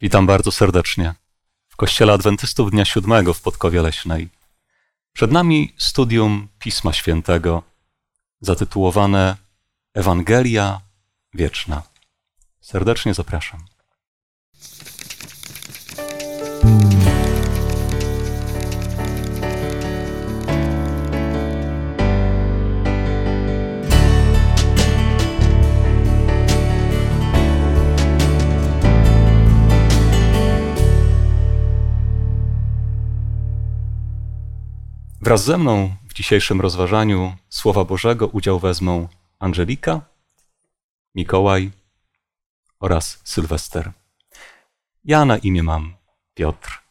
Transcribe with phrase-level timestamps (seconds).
[0.00, 1.14] Witam bardzo serdecznie
[1.68, 4.28] w Kościele Adwentystów Dnia Siódmego w Podkowie Leśnej.
[5.12, 7.62] Przed nami studium Pisma Świętego
[8.40, 9.36] zatytułowane
[9.94, 10.80] Ewangelia
[11.34, 11.82] Wieczna.
[12.60, 13.75] Serdecznie zapraszam.
[35.26, 39.08] Wraz ze mną w dzisiejszym rozważaniu Słowa Bożego udział wezmą
[39.38, 40.00] Angelika,
[41.14, 41.70] Mikołaj
[42.80, 43.92] oraz Sylwester.
[45.04, 45.96] Ja na imię mam
[46.34, 46.82] Piotr.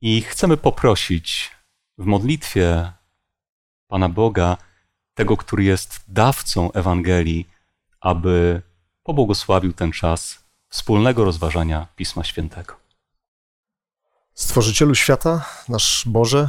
[0.00, 1.50] I chcemy poprosić
[1.98, 2.92] w modlitwie
[3.86, 4.56] Pana Boga,
[5.14, 7.48] tego, który jest dawcą Ewangelii,
[8.00, 8.62] aby
[9.02, 12.76] pobłogosławił ten czas wspólnego rozważania Pisma Świętego.
[14.34, 16.48] Stworzycielu świata, nasz Boże,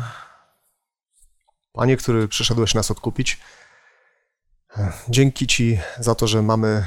[1.77, 3.39] Panie, który przyszedłeś nas odkupić,
[5.09, 6.85] dzięki Ci za to, że mamy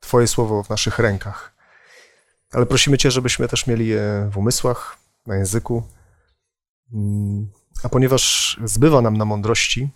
[0.00, 1.54] Twoje słowo w naszych rękach.
[2.52, 5.82] Ale prosimy Cię, żebyśmy też mieli je w umysłach, na języku.
[7.82, 9.88] A ponieważ zbywa nam na mądrości,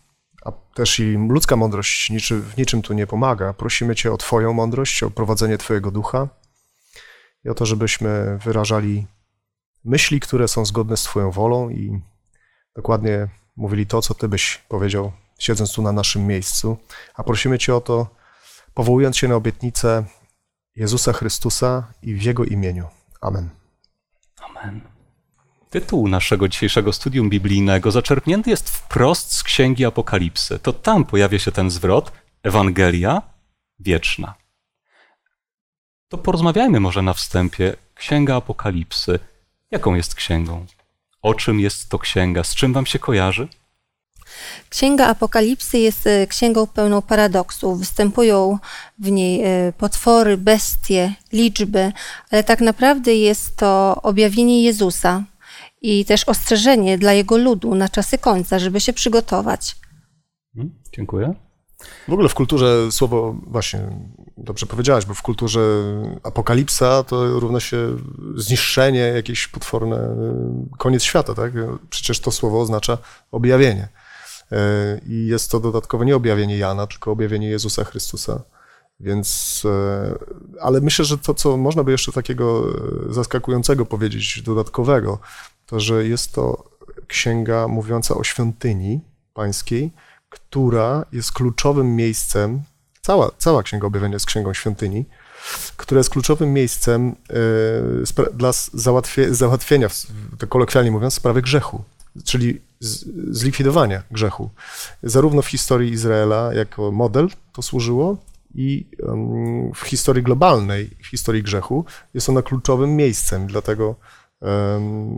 [0.45, 5.03] a też i ludzka mądrość w niczym tu nie pomaga, prosimy Cię o Twoją mądrość,
[5.03, 6.29] o prowadzenie Twojego ducha
[7.45, 9.07] i o to, żebyśmy wyrażali
[9.85, 12.01] myśli, które są zgodne z Twoją wolą i
[12.77, 13.29] dokładnie
[13.61, 16.77] mówili to, co Ty byś powiedział, siedząc tu na naszym miejscu.
[17.15, 18.07] A prosimy Cię o to,
[18.75, 20.05] powołując się na obietnicę
[20.77, 22.87] Jezusa Chrystusa i w Jego imieniu.
[23.21, 23.49] Amen.
[24.41, 24.81] Amen.
[25.71, 30.59] Tytuł naszego dzisiejszego studium biblijnego zaczerpnięty jest wprost z Księgi Apokalipsy.
[30.59, 33.23] To tam pojawia się ten zwrot Ewangelia
[33.79, 34.35] wieczna.
[36.09, 37.77] To porozmawiajmy może na wstępie.
[37.95, 39.19] Księga Apokalipsy.
[39.71, 40.67] Jaką jest księgą?
[41.23, 42.45] O czym jest to księga?
[42.45, 43.49] Z czym wam się kojarzy?
[44.69, 47.79] Księga Apokalipsy jest e, księgą pełną paradoksów.
[47.79, 48.59] Występują
[48.99, 51.93] w niej e, potwory, bestie, liczby,
[52.31, 55.25] ale tak naprawdę jest to objawienie Jezusa
[55.83, 59.77] i też ostrzeżenie dla jego ludu na czasy końca, żeby się przygotować.
[60.55, 61.35] Hmm, dziękuję.
[62.09, 63.81] W ogóle w kulturze słowo, właśnie
[64.45, 65.61] dobrze powiedziałaś, bo w kulturze
[66.23, 67.97] apokalipsa to równa się
[68.37, 70.17] zniszczenie, jakieś potworne,
[70.79, 71.53] koniec świata, tak?
[71.91, 72.99] Przecież to słowo oznacza
[73.31, 73.89] objawienie.
[74.53, 78.43] E, I jest to dodatkowo nie objawienie Jana, tylko objawienie Jezusa Chrystusa.
[79.01, 80.15] Więc, e,
[80.61, 82.65] ale myślę, że to, co można by jeszcze takiego
[83.09, 85.19] zaskakującego powiedzieć, dodatkowego,
[85.67, 86.65] to że jest to
[87.07, 89.01] księga mówiąca o świątyni
[89.35, 89.91] pańskiej,
[90.29, 92.63] która jest kluczowym miejscem,
[93.03, 95.05] cała, cała Księga Objawienia jest Księgą Świątyni,
[95.77, 97.17] która jest kluczowym miejscem
[98.35, 99.89] dla załatwie, załatwienia,
[100.39, 101.85] to kolokwialnie mówiąc, sprawy grzechu,
[102.25, 102.61] czyli
[103.31, 104.51] zlikwidowania grzechu.
[105.03, 108.17] Zarówno w historii Izraela jako model to służyło
[108.55, 108.87] i
[109.75, 111.85] w historii globalnej, w historii grzechu
[112.15, 113.95] jest ona kluczowym miejscem, dlatego,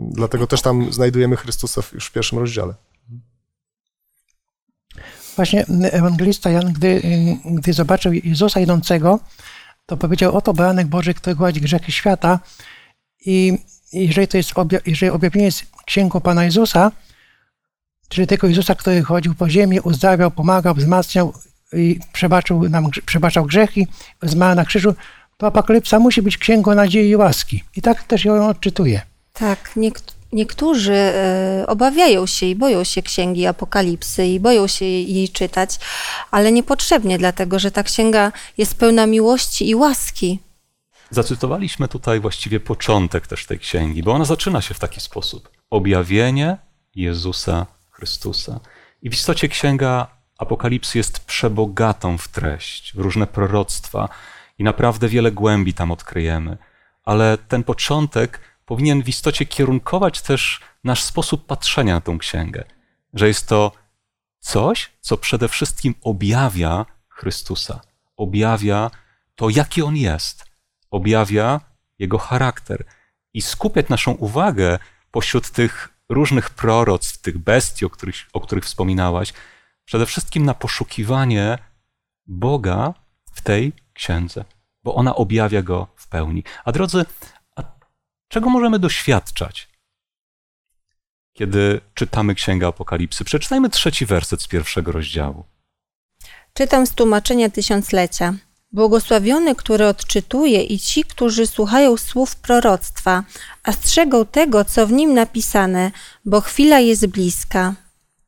[0.09, 2.73] dlatego też tam znajdujemy Chrystusa już w pierwszym rozdziale.
[5.35, 7.01] Właśnie ewangelista Jan, gdy,
[7.45, 9.19] gdy zobaczył Jezusa idącego,
[9.85, 12.39] to powiedział, oto baranek Boży, który gładzi grzechy świata
[13.25, 13.57] i
[13.93, 16.91] jeżeli to jest obja jeżeli objawienie jest księgą Pana Jezusa,
[18.09, 21.33] czyli tego Jezusa, który chodził po ziemi, uzdrawiał, pomagał, wzmacniał
[21.73, 23.81] i przebaczył nam, przebaczał grzechy,
[24.21, 24.95] zmarł na krzyżu,
[25.37, 27.63] to apokalipsa musi być księgą nadziei i łaski.
[27.75, 29.01] I tak też ją odczytuję.
[29.33, 29.75] Tak,
[30.33, 35.79] niektórzy e, obawiają się i boją się księgi Apokalipsy i boją się jej czytać,
[36.31, 40.39] ale niepotrzebnie, dlatego że ta księga jest pełna miłości i łaski.
[41.09, 45.49] Zacytowaliśmy tutaj właściwie początek też tej księgi, bo ona zaczyna się w taki sposób.
[45.69, 46.57] Objawienie
[46.95, 48.59] Jezusa Chrystusa.
[49.01, 50.07] I w istocie księga
[50.37, 54.09] Apokalipsy jest przebogatą w treść, w różne proroctwa
[54.59, 56.57] i naprawdę wiele głębi tam odkryjemy.
[57.03, 62.63] Ale ten początek powinien w istocie kierunkować też nasz sposób patrzenia na tą księgę,
[63.13, 63.71] że jest to
[64.39, 67.81] coś, co przede wszystkim objawia Chrystusa,
[68.17, 68.91] objawia
[69.35, 70.45] to, jaki on jest,
[70.91, 71.61] objawia
[71.99, 72.85] jego charakter
[73.33, 74.79] i skupiać naszą uwagę
[75.11, 79.33] pośród tych różnych proroctw, tych bestii, o których, o których wspominałaś,
[79.85, 81.57] przede wszystkim na poszukiwanie
[82.27, 82.93] Boga
[83.33, 84.45] w tej księdze,
[84.83, 86.43] bo ona objawia go w pełni.
[86.65, 87.05] A drodzy,
[88.33, 89.69] czego możemy doświadczać,
[91.33, 93.25] kiedy czytamy Księgę Apokalipsy?
[93.25, 95.43] Przeczytajmy trzeci werset z pierwszego rozdziału.
[96.53, 98.33] Czytam z tłumaczenia tysiąclecia.
[98.71, 103.23] Błogosławiony, który odczytuje i ci, którzy słuchają słów proroctwa,
[103.63, 105.91] a strzegą tego, co w nim napisane,
[106.25, 107.73] bo chwila jest bliska.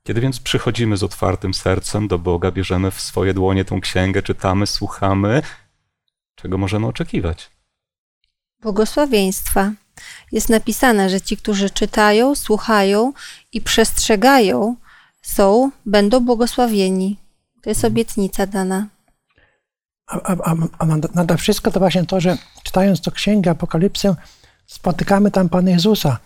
[0.03, 4.67] Kiedy więc przychodzimy z otwartym sercem do Boga, bierzemy w swoje dłonie tą księgę, czytamy,
[4.67, 5.41] słuchamy,
[6.35, 7.51] czego możemy oczekiwać?
[8.61, 9.71] Błogosławieństwa.
[10.31, 13.13] Jest napisane, że ci, którzy czytają, słuchają
[13.53, 14.75] i przestrzegają,
[15.21, 17.17] są, będą błogosławieni.
[17.63, 18.87] To jest obietnica dana.
[20.07, 24.15] A, a, a, a nad- nade wszystko to właśnie to, że czytając to księgę Apokalipsę,
[24.67, 26.17] spotykamy tam Pana Jezusa.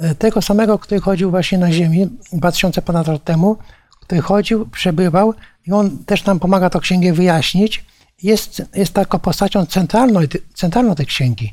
[0.00, 3.56] E, Tego samego, który chodził właśnie na ziemi 2000 ponad lat temu,
[4.00, 5.34] który chodził, przebywał
[5.66, 7.84] i on też nam pomaga tę księgę wyjaśnić.
[8.22, 10.20] Jest, jest taką postacią centralną,
[10.54, 11.52] centralną tej księgi.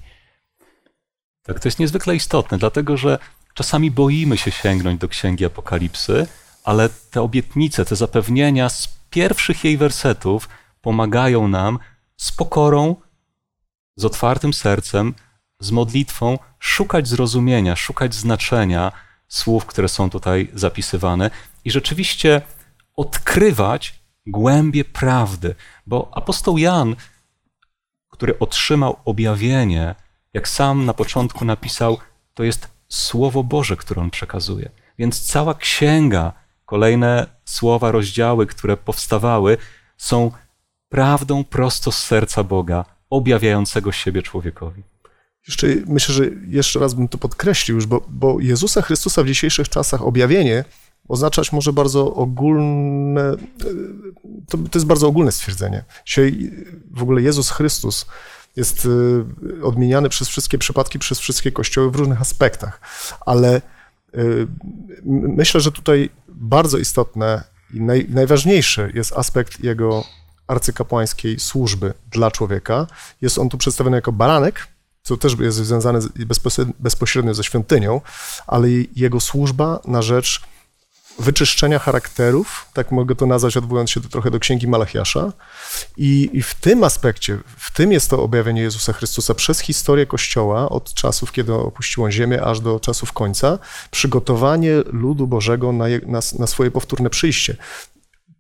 [1.44, 3.20] Tak, to jest niezwykle istotne, dlatego że
[3.54, 6.28] czasami boimy się sięgnąć do Księgi Apokalipsy,
[6.64, 10.50] ale te obietnice, te zapewnienia z pierwszych jej wersetów
[10.82, 11.80] pomagają nam
[12.18, 12.96] z pokorą,
[13.96, 15.14] z otwartym sercem,
[15.60, 18.92] z modlitwą szukać zrozumienia, szukać znaczenia
[19.28, 21.32] słów, które są tutaj zapisywane
[21.66, 22.42] i rzeczywiście
[22.96, 25.56] odkrywać głębie prawdy,
[25.86, 26.96] bo apostoł Jan,
[28.10, 29.96] który otrzymał objawienie,
[30.34, 31.98] jak sam na początku napisał,
[32.34, 34.70] to jest Słowo Boże, które on przekazuje.
[34.98, 36.34] Więc cała księga,
[36.66, 39.58] kolejne słowa, rozdziały, które powstawały,
[39.98, 40.32] są
[40.90, 44.84] prawdą prosto z serca Boga, objawiającego siebie człowiekowi.
[45.48, 49.70] Jeszcze, myślę, że jeszcze raz bym to podkreślił już, bo, bo Jezusa Chrystusa w dzisiejszych
[49.70, 50.66] czasach objawienie
[51.08, 53.36] oznaczać może bardzo ogólne, e,
[54.48, 55.84] to, to jest bardzo ogólne stwierdzenie.
[56.06, 56.52] Dzisiaj
[56.92, 58.06] w ogóle Jezus Chrystus
[58.60, 58.88] jest
[59.60, 62.82] e, odmieniany przez wszystkie przypadki, przez wszystkie kościoły w różnych aspektach,
[63.26, 63.62] ale
[64.14, 64.58] m-
[65.38, 70.04] myślę, że tutaj bardzo istotne i naj, najważniejszy jest aspekt jego
[70.48, 72.88] arcykapłańskiej służby dla człowieka.
[73.22, 74.68] Jest on tu przedstawiony jako baranek,
[75.04, 76.00] co też jest związane
[76.80, 78.02] bezpośrednio ze świątynią,
[78.48, 80.42] ale jego służba na rzecz
[81.20, 85.34] wyczyszczenia charakterów, tak mogę to nazwać, odwołując się do, trochę do księgi Malachiasza.
[85.98, 90.70] I, I w tym aspekcie, w tym jest to objawienie Jezusa Chrystusa przez historię Kościoła,
[90.70, 93.60] od czasów, kiedy opuścił on ziemię, aż do czasów końca,
[93.92, 97.56] przygotowanie ludu Bożego na, je, na, na swoje powtórne przyjście.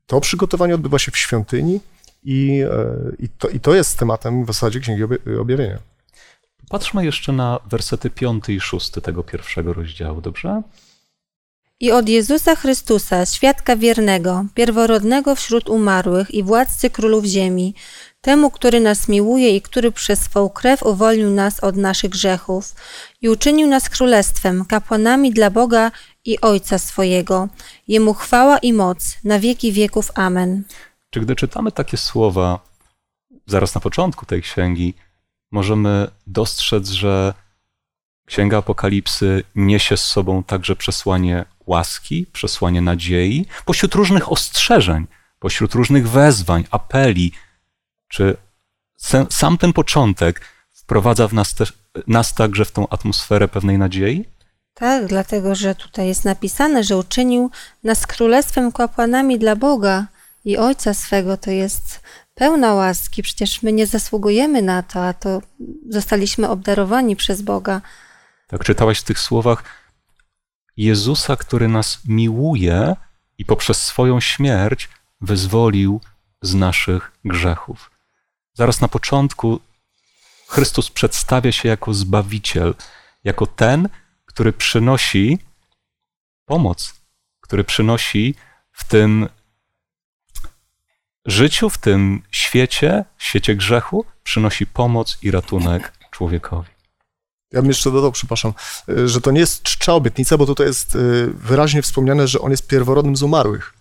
[0.05, 1.79] To przygotowanie odbywa się w świątyni
[2.23, 2.85] i, e,
[3.19, 5.79] i, to, i to jest tematem w zasadzie Księgi Obja- Objawienia.
[6.69, 10.61] Patrzmy jeszcze na wersety 5 i 6 tego pierwszego rozdziału, dobrze?
[11.81, 17.75] I od Jezusa Chrystusa, świadka wiernego, pierworodnego wśród umarłych i władcy królów ziemi,
[18.21, 22.75] temu, który nas miłuje i który przez swą krew uwolnił nas od naszych grzechów
[23.21, 25.91] i uczynił nas królestwem, kapłanami dla Boga
[26.25, 27.47] i Ojca swojego.
[27.87, 30.11] Jemu chwała i moc na wieki wieków.
[30.15, 30.63] Amen.
[31.09, 32.59] Czy gdy czytamy takie słowa
[33.45, 34.93] zaraz na początku tej księgi,
[35.51, 37.33] możemy dostrzec, że
[38.25, 45.07] Księga Apokalipsy niesie z sobą także przesłanie łaski, przesłanie nadziei, pośród różnych ostrzeżeń,
[45.39, 47.31] pośród różnych wezwań, apeli,
[48.07, 48.37] czy
[49.29, 50.41] sam ten początek
[50.73, 51.73] wprowadza w nas, też,
[52.07, 54.25] nas także w tą atmosferę pewnej nadziei?
[54.73, 57.51] Tak, dlatego że tutaj jest napisane, że uczynił
[57.83, 60.05] nas królestwem kapłanami dla Boga
[60.45, 61.37] i Ojca swego.
[61.37, 61.99] To jest
[62.33, 63.23] pełna łaski.
[63.23, 65.41] Przecież my nie zasługujemy na to, a to
[65.89, 67.81] zostaliśmy obdarowani przez Boga.
[68.47, 69.63] Tak czytałaś w tych słowach
[70.79, 72.95] Jezusa, który nas miłuje
[73.37, 74.89] i poprzez swoją śmierć
[75.21, 76.01] wyzwolił
[76.41, 77.91] z naszych grzechów.
[78.53, 79.59] Zaraz na początku
[80.47, 82.75] Chrystus przedstawia się jako Zbawiciel,
[83.23, 83.89] jako ten,
[84.25, 85.39] który przynosi
[86.45, 86.93] pomoc,
[87.41, 88.35] który przynosi
[88.71, 89.29] w tym
[91.25, 96.78] życiu, w tym świecie, świecie grzechu, przynosi pomoc i ratunek człowiekowi.
[97.51, 98.53] Ja bym jeszcze dodał, przepraszam,
[98.89, 102.51] y, że to nie jest czcza obietnica, bo tutaj jest y, wyraźnie wspomniane, że on
[102.51, 103.73] jest pierworodnym z umarłych.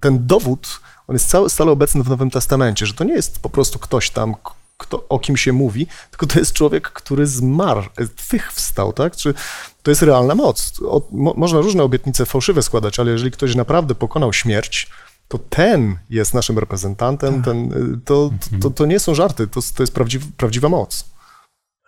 [0.00, 3.50] Ten dowód, on jest cały, stale obecny w Nowym Testamencie, że to nie jest po
[3.50, 4.34] prostu ktoś tam,
[4.76, 9.16] kto, o kim się mówi, tylko to jest człowiek, który zmarł, y, tych wstał, tak?
[9.16, 9.34] Czy
[9.82, 10.72] to jest realna moc?
[10.88, 14.90] O, mo, można różne obietnice fałszywe składać, ale jeżeli ktoś naprawdę pokonał śmierć,
[15.28, 18.30] to ten jest naszym reprezentantem, ten, y, to,
[18.62, 21.13] to, to nie są żarty, to, to jest prawdziw, prawdziwa moc.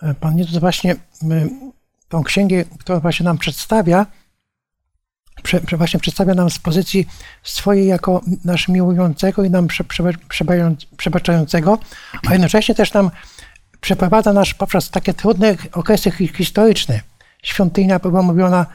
[0.03, 0.97] E, Pan Jezus właśnie
[2.09, 4.07] tą księgę, którą właśnie nam przedstawia,
[5.43, 7.07] prze, właśnie przedstawia nam z pozycji
[7.43, 11.79] swojej jako nasz miłującego i nam prze, prze, przebaczając- przebaczającego,
[12.29, 13.11] a jednocześnie też nam
[13.81, 17.01] przeprowadza nas poprzez takie trudne okresy hi- historyczne.
[17.43, 18.67] Świątynia była mówiona,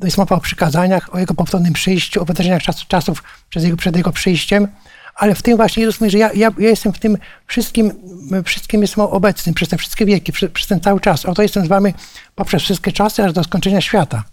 [0.00, 3.76] to jest mowa o przykazaniach, o jego powtórnym przyjściu, o wydarzeniach czas, czasów przed jego,
[3.76, 4.68] przed jego przyjściem,
[5.14, 7.92] ale w tym właśnie Jezus mówi, że ja, ja, ja jestem w tym wszystkim,
[8.44, 11.26] wszystkim jestem obecny przez te wszystkie wieki, przez, przez ten cały czas.
[11.26, 11.94] Oto jestem z wami
[12.34, 14.24] poprzez wszystkie czasy, aż do skończenia świata.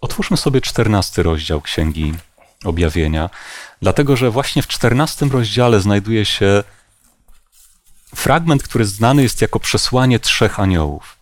[0.00, 2.14] Otwórzmy sobie czternasty rozdział Księgi
[2.64, 3.30] Objawienia,
[3.82, 6.64] dlatego że właśnie w czternastym rozdziale znajduje się
[8.14, 11.17] fragment, który znany jest jako przesłanie trzech aniołów.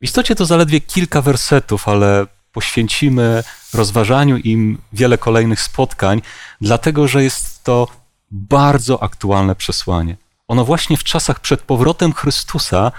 [0.00, 3.42] W istocie to zaledwie kilka wersetów, ale poświęcimy
[3.74, 6.22] rozważaniu im wiele kolejnych spotkań,
[6.60, 7.88] dlatego że jest to
[8.30, 10.16] bardzo aktualne przesłanie.
[10.48, 12.92] Ono właśnie w czasach przed powrotem Chrystusa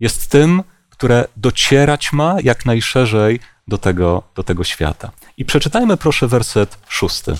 [0.00, 5.10] jest tym, które docierać ma jak najszerzej do tego, do tego świata.
[5.36, 7.34] I przeczytajmy proszę werset szósty.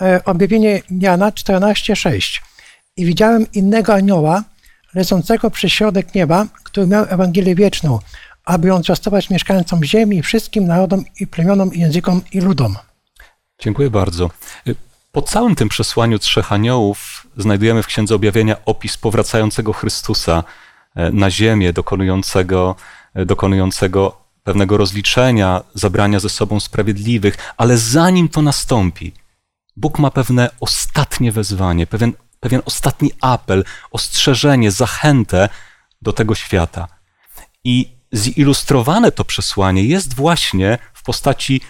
[0.00, 2.42] E, Objawienie Jana 14:6.
[2.96, 4.44] I widziałem innego anioła,
[4.94, 7.98] lecącego przez środek nieba, który miał Ewangelię wieczną,
[8.44, 12.76] aby ją zwiastować mieszkańcom ziemi wszystkim narodom i plemionom i językom i ludom.
[13.58, 14.30] Dziękuję bardzo.
[15.12, 20.44] Po całym tym przesłaniu trzech aniołów znajdujemy w Księdze Objawienia opis powracającego Chrystusa
[20.94, 22.76] e, na ziemię, dokonującego,
[23.14, 29.12] e, dokonującego pewnego rozliczenia, zabrania ze sobą sprawiedliwych, ale zanim to nastąpi,
[29.76, 32.12] Bóg ma pewne ostatnie wezwanie, pewien,
[32.44, 35.48] pewien ostatni apel, ostrzeżenie, zachętę
[36.02, 36.88] do tego świata.
[37.64, 41.60] I zilustrowane to przesłanie jest właśnie w postaci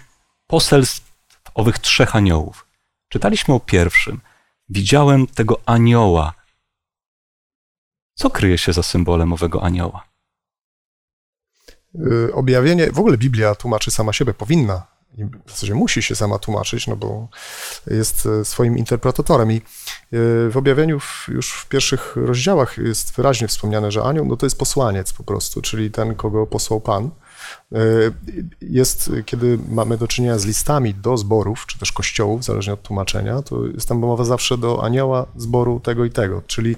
[0.46, 1.12] poselstw
[1.54, 2.66] owych trzech aniołów.
[3.08, 4.20] Czytaliśmy o pierwszym.
[4.68, 6.32] Widziałem tego anioła.
[8.14, 10.04] Co kryje się za symbolem owego anioła?
[11.94, 14.86] Y, Objawienie, w ogóle Biblia tłumaczy sama siebie, powinna
[15.46, 17.28] w zasadzie musi się sama tłumaczyć, no bo
[17.86, 19.52] jest e, swoim interpretatorem.
[19.52, 19.60] I e,
[20.50, 24.58] w objawieniu w, już w pierwszych rozdziałach jest wyraźnie wspomniane, że anioł no to jest
[24.58, 27.10] posłaniec po prostu, czyli ten, kogo posłał Pan.
[27.72, 27.78] E,
[28.60, 33.42] Jest, kiedy mamy do czynienia z listami do zborów, czy też kościołów, zależnie od tłumaczenia,
[33.42, 36.76] to jest tam mowa zawsze do anioła zboru tego i tego, czyli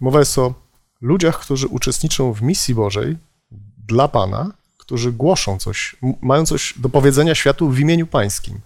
[0.00, 0.54] mowa jest o
[1.00, 3.16] ludziach, którzy uczestniczą w misji Bożej
[3.86, 4.52] dla Pana,
[4.86, 8.60] którzy głoszą coś, mają coś do powiedzenia światu w imieniu pańskim.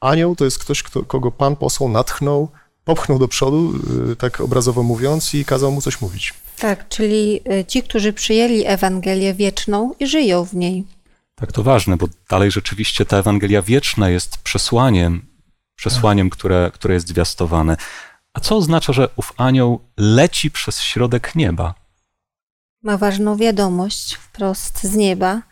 [0.00, 2.48] Anioł to jest ktoś, kto, kogo Pan posłał, natchnął,
[2.84, 3.72] popchnął do przodu,
[4.12, 6.34] y, tak obrazowo mówiąc, i kazał mu coś mówić.
[6.58, 10.84] Tak, czyli y, ci, którzy przyjęli Ewangelię wieczną i żyją w niej.
[11.34, 15.26] Tak, to ważne, bo dalej rzeczywiście ta Ewangelia wieczna jest przesłaniem,
[15.76, 17.76] przesłaniem, które, które jest zwiastowane.
[18.34, 21.74] A co oznacza, że ów anioł leci przez środek nieba?
[22.82, 25.42] Ma ważną wiadomość wprost z nieba.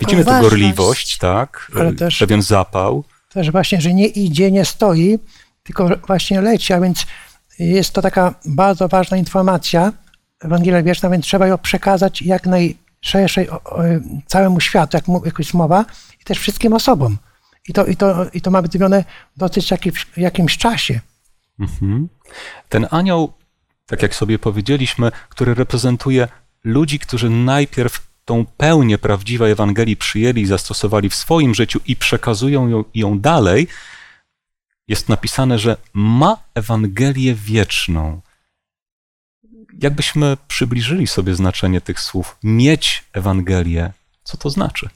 [0.00, 0.50] Widzimy ważność.
[0.50, 1.70] gorliwość, tak?
[1.80, 3.04] Ale też- Pewien zapał.
[3.28, 5.18] Też właśnie, że nie idzie, nie stoi,
[5.62, 7.06] tylko właśnie leci, a więc
[7.58, 9.92] jest to taka bardzo ważna informacja,
[10.40, 13.48] Ewangelia Wieczna, więc trzeba ją przekazać jak najszerszej
[14.26, 15.84] całemu światu, jak, mu- jak jest mowa,
[16.20, 17.18] i też wszystkim osobom.
[17.68, 19.04] I to, i to, i to ma być zrobione
[19.36, 21.00] w dosyć jakimś, jakimś czasie.
[21.60, 22.08] Mhm.
[22.68, 23.32] Ten anioł,
[23.86, 26.28] tak jak sobie powiedzieliśmy, który reprezentuje
[26.64, 32.68] ludzi, którzy najpierw tą pełnię prawdziwej Ewangelii przyjęli i zastosowali w swoim życiu i przekazują
[32.68, 33.68] ją, ją dalej,
[34.88, 38.20] jest napisane, że ma Ewangelię wieczną.
[39.80, 43.92] Jakbyśmy przybliżyli sobie znaczenie tych słów, mieć Ewangelię,
[44.24, 44.88] co to znaczy?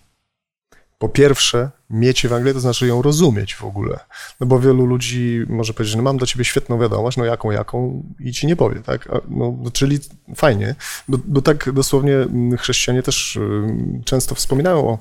[0.98, 3.98] Po pierwsze, mieć Ewangelię to znaczy ją rozumieć w ogóle.
[4.40, 8.02] No bo wielu ludzi może powiedzieć, no mam do ciebie świetną wiadomość, no jaką, jaką
[8.20, 9.08] i ci nie powie, tak?
[9.28, 9.98] No, czyli
[10.36, 10.74] fajnie,
[11.08, 14.98] bo, bo tak dosłownie mm, chrześcijanie też ym, często wspominają o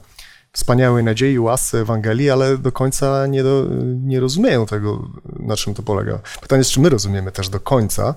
[0.51, 3.65] wspaniałej nadziei, łasce Ewangelii, ale do końca nie, do,
[4.03, 6.19] nie rozumieją tego, na czym to polega.
[6.41, 8.15] Pytanie jest, czy my rozumiemy też do końca,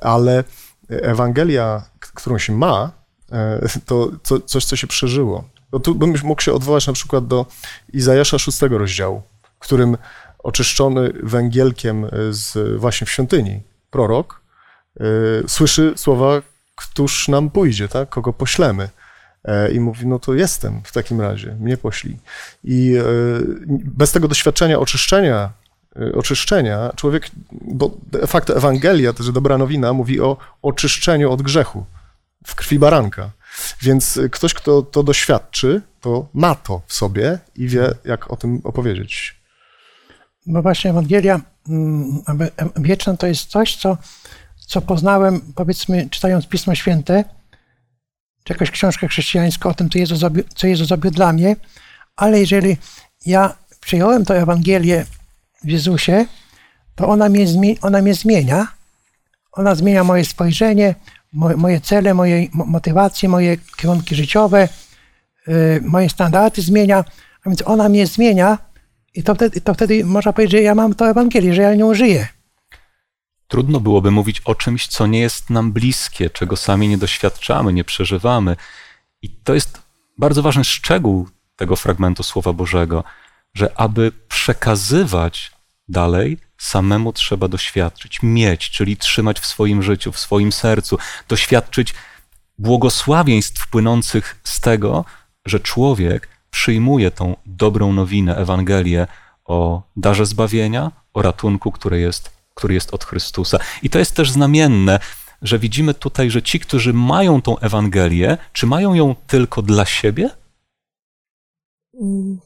[0.00, 0.44] ale
[0.88, 2.90] Ewangelia, którą się ma,
[3.32, 5.44] e, to co, coś, co się przeżyło.
[5.72, 7.46] No tu bym mógł się odwołać na przykład do
[7.92, 9.22] Izajasza szóstego rozdziału,
[9.60, 9.96] w którym
[10.38, 13.60] oczyszczony węgielkiem z właśnie w świątyni
[13.90, 14.40] prorok
[15.00, 15.04] y,
[15.48, 16.42] słyszy słowa,
[16.74, 18.08] któż nam pójdzie, tak?
[18.08, 18.88] kogo poślemy.
[19.44, 22.18] E, I mówi, no to jestem w takim razie, mnie poślij.
[22.64, 23.04] I e,
[23.68, 25.50] bez tego doświadczenia oczyszczenia,
[25.96, 31.42] e, oczyszczenia, człowiek, bo de facto Ewangelia, to że dobra nowina, mówi o oczyszczeniu od
[31.42, 31.84] grzechu
[32.46, 33.30] w krwi baranka.
[33.82, 38.60] Więc ktoś, kto to doświadczy, to ma to w sobie i wie, jak o tym
[38.64, 39.42] opowiedzieć.
[40.46, 42.22] Bo właśnie Ewangelia mm,
[42.76, 43.98] wieczna to jest coś, co,
[44.66, 47.24] co poznałem, powiedzmy, czytając Pismo Święte,
[48.44, 51.56] czy jakąś książkę chrześcijańską o tym, co Jezus zrobił, co Jezus zrobił dla mnie,
[52.16, 52.76] ale jeżeli
[53.26, 55.06] ja przyjąłem tę Ewangelię
[55.64, 56.26] w Jezusie,
[56.94, 57.46] to ona mnie,
[57.82, 58.66] ona mnie zmienia.
[59.52, 60.94] Ona zmienia moje spojrzenie,
[61.32, 64.68] moje, cele, moje mo- motywacje, moje kierunki życiowe,
[65.48, 67.04] y, moje standardy zmienia,
[67.44, 68.58] a więc ona mnie zmienia
[69.14, 71.94] I to wtedy, to wtedy można powiedzieć, że ja mam to Ewangelię, że ja nią
[71.94, 72.28] żyję.
[73.48, 77.84] Trudno byłoby mówić o czymś, co nie jest nam bliskie, czego sami nie doświadczamy, nie
[77.84, 78.56] przeżywamy.
[79.22, 79.82] I to jest
[80.18, 83.04] bardzo ważny szczegół tego fragmentu Słowa Bożego,
[83.54, 85.52] że aby przekazywać
[85.88, 90.98] dalej, samemu trzeba doświadczyć, mieć, czyli trzymać w swoim życiu, w swoim sercu,
[91.28, 91.94] doświadczyć
[92.58, 95.04] błogosławieństw płynących z tego,
[95.46, 99.06] że człowiek przyjmuje tą dobrą nowinę, Ewangelię
[99.44, 103.58] o darze zbawienia, o ratunku, który jest, który jest od Chrystusa.
[103.82, 104.98] I to jest też znamienne,
[105.42, 110.30] że widzimy tutaj, że ci, którzy mają tą Ewangelię, czy mają ją tylko dla siebie?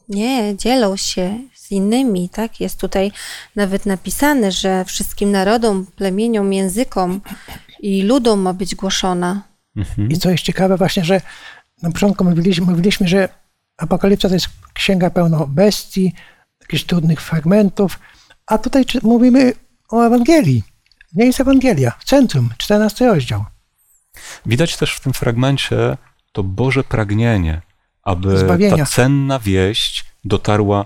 [0.09, 2.59] Nie, dzielą się z innymi, tak?
[2.59, 3.11] Jest tutaj
[3.55, 7.21] nawet napisane, że wszystkim narodom, plemieniom, językom
[7.79, 9.43] i ludom ma być głoszona.
[9.75, 10.11] Mhm.
[10.11, 11.21] I co jest ciekawe właśnie, że
[11.81, 13.29] na początku mówiliśmy, mówiliśmy że
[13.77, 16.13] Apokalipsa to jest księga pełna bestii,
[16.61, 17.99] jakichś trudnych fragmentów,
[18.45, 19.53] a tutaj mówimy
[19.89, 20.63] o Ewangelii.
[21.13, 23.45] Nie jest Ewangelia, w centrum, 14 rozdział.
[24.45, 25.97] Widać też w tym fragmencie
[26.31, 27.61] to Boże pragnienie,
[28.03, 28.77] aby Zbawienia.
[28.77, 30.85] ta cenna wieść dotarła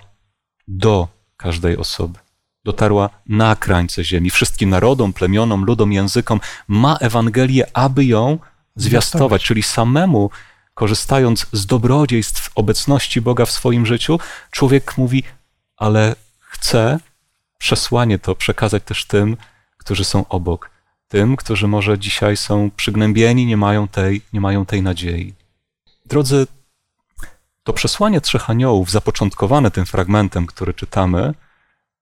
[0.77, 2.19] do każdej osoby.
[2.63, 4.29] Dotarła na krańce ziemi.
[4.29, 8.39] Wszystkim narodom, plemionom, ludom, językom ma Ewangelię, aby ją
[8.75, 10.29] zwiastować, czyli samemu
[10.73, 14.19] korzystając z dobrodziejstw obecności Boga w swoim życiu,
[14.51, 15.23] człowiek mówi,
[15.77, 16.99] ale chcę
[17.57, 19.37] przesłanie to przekazać też tym,
[19.77, 20.69] którzy są obok,
[21.07, 25.33] tym, którzy może dzisiaj są przygnębieni, nie mają tej, nie mają tej nadziei.
[26.05, 26.47] Drodzy,
[27.63, 31.33] to przesłanie trzech aniołów, zapoczątkowane tym fragmentem, który czytamy,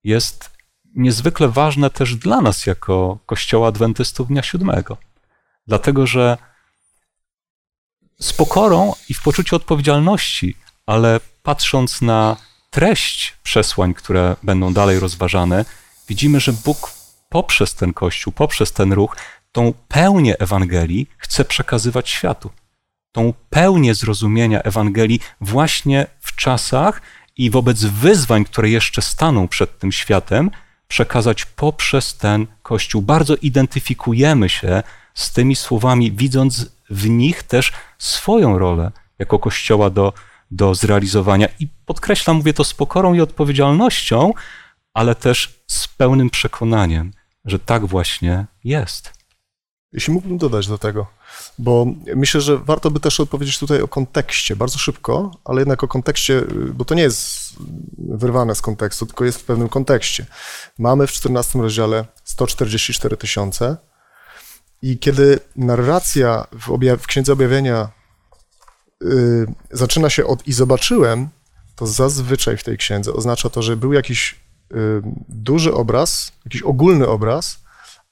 [0.03, 0.49] jest
[0.95, 4.97] niezwykle ważne też dla nas jako Kościoła Adwentystów Dnia Siódmego.
[5.67, 6.37] Dlatego, że
[8.19, 12.37] z pokorą i w poczuciu odpowiedzialności, ale patrząc na
[12.69, 15.65] treść przesłań, które będą dalej rozważane,
[16.07, 16.91] widzimy, że Bóg
[17.29, 19.15] poprzez ten Kościół, poprzez ten ruch,
[19.51, 22.49] tą pełnię Ewangelii chce przekazywać światu.
[23.11, 27.01] Tą pełnię zrozumienia Ewangelii właśnie w czasach
[27.37, 30.51] i wobec wyzwań, które jeszcze staną przed tym światem,
[30.87, 33.01] przekazać poprzez ten Kościół.
[33.01, 34.83] Bardzo identyfikujemy się
[35.13, 40.13] z tymi słowami, widząc w nich też swoją rolę jako Kościoła do,
[40.51, 41.47] do zrealizowania.
[41.59, 44.33] I podkreślam, mówię to z pokorą i odpowiedzialnością,
[44.93, 47.13] ale też z pełnym przekonaniem,
[47.45, 49.13] że tak właśnie jest.
[49.93, 51.07] Jeśli mógłbym dodać do tego,
[51.59, 55.87] bo myślę, że warto by też odpowiedzieć tutaj o kontekście, bardzo szybko, ale jednak o
[55.87, 56.43] kontekście,
[56.73, 57.53] bo to nie jest
[57.97, 60.25] wyrwane z kontekstu, tylko jest w pewnym kontekście.
[60.77, 63.77] Mamy w 14 rozdziale 144 tysiące
[64.81, 67.89] i kiedy narracja w, obja- w Księdze Objawienia
[69.03, 71.29] y, zaczyna się od i zobaczyłem,
[71.75, 74.35] to zazwyczaj w tej księdze oznacza to, że był jakiś
[74.71, 74.75] y,
[75.29, 77.59] duży obraz, jakiś ogólny obraz,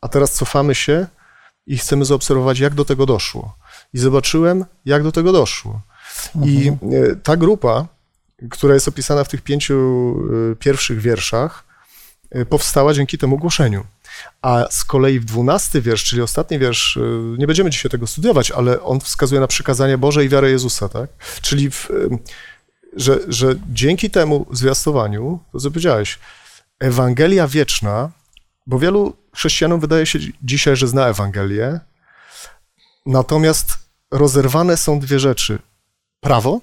[0.01, 1.07] a teraz cofamy się
[1.67, 3.57] i chcemy zaobserwować, jak do tego doszło.
[3.93, 5.81] I zobaczyłem, jak do tego doszło.
[6.45, 7.87] I e, ta grupa,
[8.49, 9.75] która jest opisana w tych pięciu
[10.51, 11.63] e, pierwszych wierszach,
[12.31, 13.85] e, powstała dzięki temu głoszeniu.
[14.41, 16.99] A z kolei w dwunasty wiersz, czyli ostatni wiersz,
[17.37, 21.09] nie będziemy dzisiaj tego studiować, ale on wskazuje na przykazanie Boże i wiarę Jezusa, tak?
[21.41, 21.89] Czyli, w,
[22.95, 26.19] że, że dzięki temu zwiastowaniu, to co powiedziałeś,
[26.79, 28.11] Ewangelia wieczna,
[28.67, 31.79] bo wielu chrześcijanom wydaje się dzisiaj, że zna Ewangelię,
[33.05, 33.77] natomiast
[34.11, 35.59] rozerwane są dwie rzeczy:
[36.21, 36.61] prawo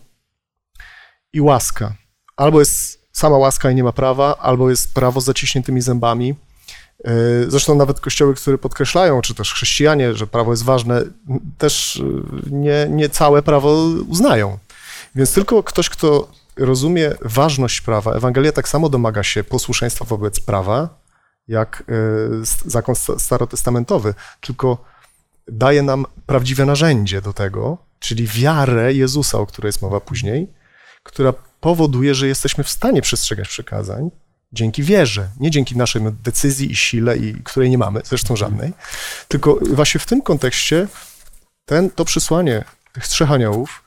[1.33, 1.95] i łaska.
[2.37, 6.35] Albo jest sama łaska i nie ma prawa, albo jest prawo z zaciśniętymi zębami.
[7.05, 11.03] Yy, Zresztą nawet kościoły, które podkreślają, czy też chrześcijanie, że prawo jest ważne,
[11.59, 13.73] też yy, nie, nie całe prawo
[14.09, 14.59] uznają.
[15.15, 21.04] Więc tylko ktoś, kto rozumie ważność prawa, Ewangelia tak samo domaga się posłuszeństwa wobec prawa,
[21.49, 21.85] jak
[22.43, 24.85] s- zakon sta- starotestamentowy, tylko
[25.49, 30.49] daje nam prawdziwe narzędzie do tego, czyli wiarę Jezusa, o której jest mowa później,
[31.03, 34.11] która powoduje, że jesteśmy w stanie przestrzegać przykazań
[34.53, 38.73] dzięki wierze, nie dzięki naszej decyzji i sile, i której nie mamy, zresztą żadnej,
[39.29, 40.89] tylko właśnie w tym kontekście
[41.65, 43.83] ten, to przesłanie tych trzech aniołów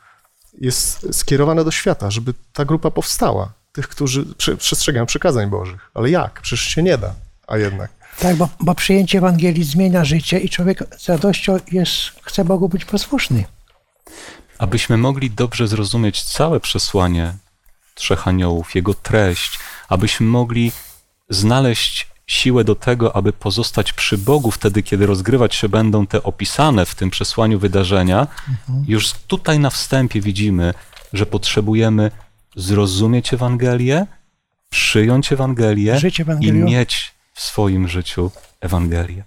[0.61, 5.91] jest skierowane do świata, żeby ta grupa powstała, tych, którzy prze- przestrzegają przykazań Bożych.
[5.93, 6.41] Ale jak?
[6.41, 7.13] Przecież się nie da,
[7.47, 7.91] a jednak.
[8.19, 12.85] Tak, bo, bo przyjęcie Ewangelii zmienia życie i człowiek z radością jest, chce Bogu być
[12.85, 13.43] posłuszny.
[14.57, 17.33] Abyśmy mogli dobrze zrozumieć całe przesłanie
[17.95, 20.71] Trzech Aniołów, jego treść, abyśmy mogli
[21.29, 26.85] znaleźć siłę do tego, aby pozostać przy Bogu wtedy, kiedy rozgrywać się będą te opisane
[26.85, 28.27] w tym przesłaniu wydarzenia,
[28.87, 30.73] już tutaj na wstępie widzimy,
[31.13, 32.11] że potrzebujemy
[32.55, 34.05] zrozumieć Ewangelię
[34.69, 35.99] przyjąć Ewangelię
[36.41, 39.23] i mieć w swoim życiu Ewangelię.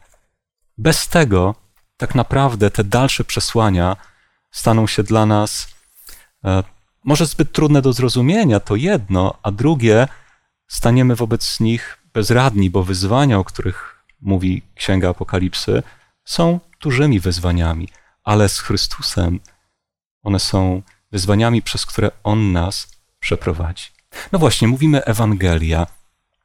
[0.79, 1.55] Bez tego
[1.97, 3.97] tak naprawdę te dalsze przesłania
[4.51, 5.69] staną się dla nas
[6.45, 6.63] e,
[7.05, 10.09] może zbyt trudne do zrozumienia, to jedno, a drugie,
[10.69, 15.83] staniemy wobec nich bezradni, bo wyzwania, o których mówi Księga Apokalipsy,
[16.25, 17.89] są dużymi wyzwaniami,
[18.25, 19.41] ale z Chrystusem
[20.23, 22.89] one są wyzwaniami, przez które On nas
[23.21, 23.85] przeprowadzi.
[24.33, 25.87] No właśnie, mówimy Ewangelia.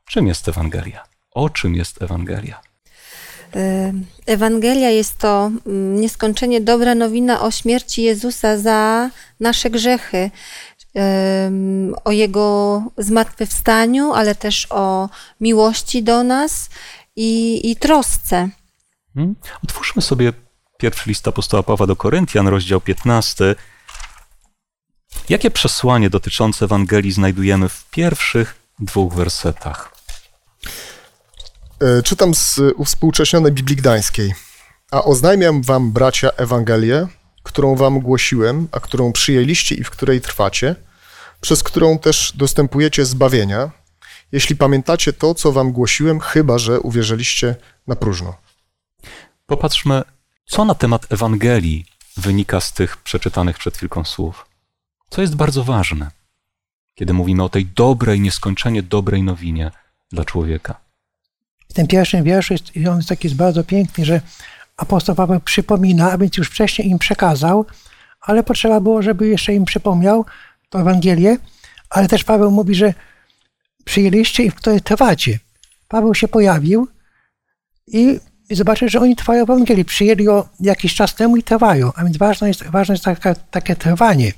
[0.06, 1.15] Czym jest Ewangelia?
[1.36, 2.62] O czym jest Ewangelia?
[4.26, 10.32] Ewangelia jest to mm, nieskończenie dobra nowina o śmierci Jezusa za nasze grzechy,
[12.04, 15.10] o Jego zmartwychwstaniu, ale też o
[15.42, 16.70] miłości do nas
[17.16, 18.50] i, i trosce.
[19.14, 19.36] Hmm?
[19.64, 20.34] Otwórzmy sobie
[20.78, 23.56] pierwszy list apostoła Pawła do Koryntian, rozdział 15.
[25.30, 29.96] Jakie przesłanie dotyczące Ewangelii znajdujemy w pierwszych dwóch wersetach?
[31.82, 34.34] E, Czytam z uwspółcześnionej Biblii Gdańskiej.
[34.92, 37.08] A oznajmiam wam, bracia, Ewangelię,
[37.44, 40.76] którą wam głosiłem, a którą przyjęliście i w której trwacie,
[41.42, 43.72] przez którą też dostępujecie zbawienia,
[44.32, 47.56] jeśli pamiętacie to, co wam głosiłem, chyba że uwierzyliście
[47.88, 48.36] na próżno.
[49.46, 50.04] Popatrzmy,
[50.46, 51.86] co na temat Ewangelii
[52.18, 54.46] wynika z tych przeczytanych przed chwilką słów.
[55.10, 56.12] Co jest bardzo ważne,
[56.96, 59.72] kiedy mówimy o tej dobrej, nieskończenie dobrej nowinie
[60.12, 60.85] dla człowieka.
[61.76, 64.22] W tym pierwszym wierszu jest, i on jest taki jest bardzo piękny, że
[64.78, 67.66] apostoł Paweł przypomina, a więc już wcześniej im przekazał,
[68.22, 70.26] ale potrzeba było, żeby jeszcze im przypomniał
[70.70, 71.38] tę Ewangelię,
[71.90, 72.94] ale też Paweł mówi, że
[73.86, 75.40] przyjęliście i w której trwacie.
[75.88, 76.88] Paweł się pojawił
[77.88, 79.86] i, i zobaczył, że oni trwają w Ewangelii.
[79.86, 83.76] Przyjęli ją jakiś czas temu i trwają, a więc ważne jest, ważne jest taka, takie
[83.76, 84.34] trwanie.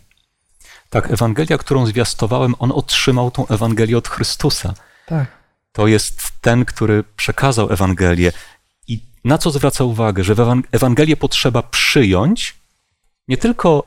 [0.89, 4.73] Tak, Ewangelia, którą zwiastowałem, on otrzymał tą Ewangelię od Chrystusa.
[5.05, 5.36] Tak.
[5.77, 8.31] To jest ten, który przekazał Ewangelię.
[8.87, 10.35] I na co zwraca uwagę, że
[10.71, 12.55] Ewangelię potrzeba przyjąć,
[13.27, 13.83] nie tylko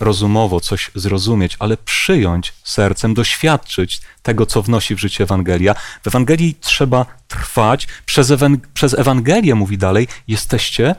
[0.00, 5.74] rozumowo coś zrozumieć, ale przyjąć sercem, doświadczyć tego, co wnosi w życie Ewangelia.
[6.02, 7.88] W Ewangelii trzeba trwać.
[8.06, 10.94] Przez, Ewan- przez Ewangelię, mówi dalej, jesteście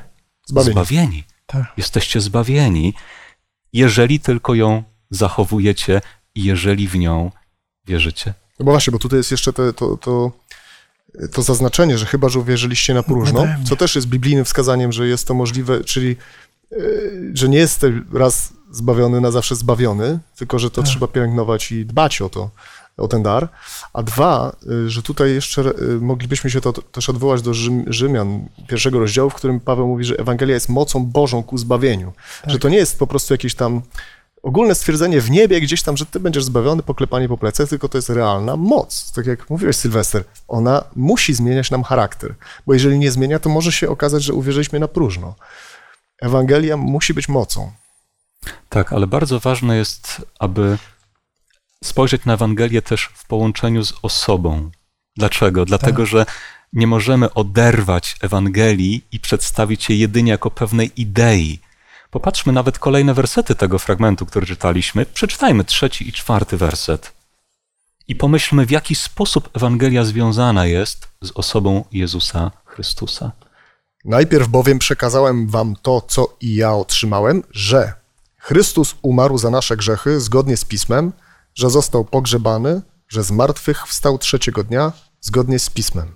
[0.45, 0.71] Zbawieni.
[0.73, 1.23] zbawieni.
[1.45, 1.73] Tak.
[1.77, 2.93] Jesteście zbawieni,
[3.73, 6.01] jeżeli tylko ją zachowujecie
[6.35, 7.31] i jeżeli w nią
[7.85, 8.33] wierzycie.
[8.63, 10.31] No bo właśnie, bo tutaj jest jeszcze te, to, to,
[11.33, 15.27] to zaznaczenie, że chyba, że uwierzyliście na próżno, co też jest biblijnym wskazaniem, że jest
[15.27, 16.15] to możliwe, czyli
[16.71, 16.77] e,
[17.33, 20.85] że nie jest raz zbawiony, na zawsze zbawiony, tylko że to Tak.
[20.91, 22.49] trzeba pielęgnować i dbać o to,
[22.97, 23.49] o ten dar.
[23.93, 28.47] A dwa, y, że tutaj jeszcze y, moglibyśmy się to też odwołać do Rzym, Rzymian,
[28.67, 32.13] pierwszego rozdziału, w którym Paweł mówi, że Ewangelia jest mocą Bożą ku zbawieniu.
[32.47, 33.81] Że to nie jest po prostu jakieś tam
[34.43, 37.97] ogólne stwierdzenie w niebie gdzieś tam, że ty będziesz zbawiony, poklepanie po plecach, tylko to
[37.97, 39.11] jest realna moc.
[39.11, 42.35] Tak jak mówiłeś, Sylwester, ona musi zmieniać nam charakter,
[42.67, 45.35] bo jeżeli nie zmienia, to może się okazać, że uwierzyliśmy na próżno.
[46.21, 47.71] Ewangelia musi być mocą.
[48.69, 50.77] Tak, ale bardzo ważne jest, aby
[51.83, 54.71] spojrzeć na Ewangelię też w połączeniu z osobą.
[55.17, 55.65] Dlaczego?
[55.65, 56.25] Dlatego, że
[56.73, 61.59] nie możemy oderwać Ewangelii i przedstawić jej jedynie jako pewnej idei.
[62.13, 65.05] Popatrzmy nawet kolejne wersety tego fragmentu, który czytaliśmy.
[65.05, 67.11] Przeczytajmy trzeci i czwarty werset.
[68.07, 73.31] I pomyślmy, w jaki sposób Ewangelia związana jest z osobą Jezusa Chrystusa.
[74.05, 77.93] Najpierw bowiem przekazałem wam to, co i ja otrzymałem, że
[78.37, 81.11] Chrystus umarł za nasze grzechy zgodnie z Pismem,
[81.55, 86.15] że został pogrzebany, że z martwych wstał trzeciego dnia zgodnie z Pismem.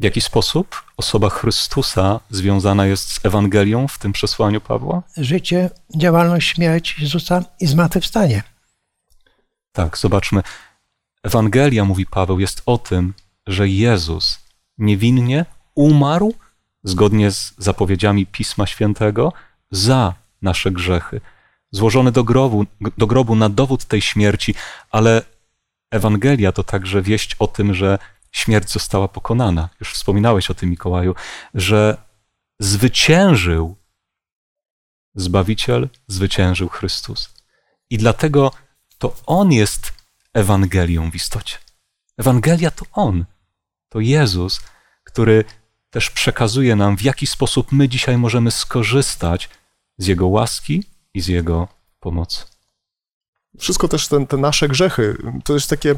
[0.00, 5.02] W jaki sposób osoba Chrystusa związana jest z Ewangelią w tym przesłaniu Pawła?
[5.16, 8.42] Życie, działalność, śmierć Jezusa i zmartwychwstanie.
[9.72, 10.42] Tak, zobaczmy.
[11.22, 13.14] Ewangelia, mówi Paweł, jest o tym,
[13.46, 14.38] że Jezus
[14.78, 16.34] niewinnie umarł
[16.84, 19.32] zgodnie z zapowiedziami Pisma Świętego
[19.70, 21.20] za nasze grzechy.
[21.70, 22.66] Złożony do grobu,
[22.98, 24.54] do grobu na dowód tej śmierci,
[24.90, 25.22] ale
[25.90, 27.98] Ewangelia to także wieść o tym, że
[28.32, 29.68] śmierć została pokonana.
[29.80, 31.14] Już wspominałeś o tym, Mikołaju,
[31.54, 31.96] że
[32.60, 33.76] zwyciężył
[35.14, 37.34] Zbawiciel, zwyciężył Chrystus.
[37.90, 38.50] I dlatego
[38.98, 39.92] to On jest
[40.34, 41.58] Ewangelią w istocie.
[42.18, 43.24] Ewangelia to On,
[43.88, 44.60] to Jezus,
[45.04, 45.44] który
[45.90, 49.48] też przekazuje nam, w jaki sposób my dzisiaj możemy skorzystać
[49.98, 51.68] z Jego łaski i z Jego
[52.00, 52.44] pomocy.
[53.58, 55.94] Wszystko też te nasze grzechy, to jest takie,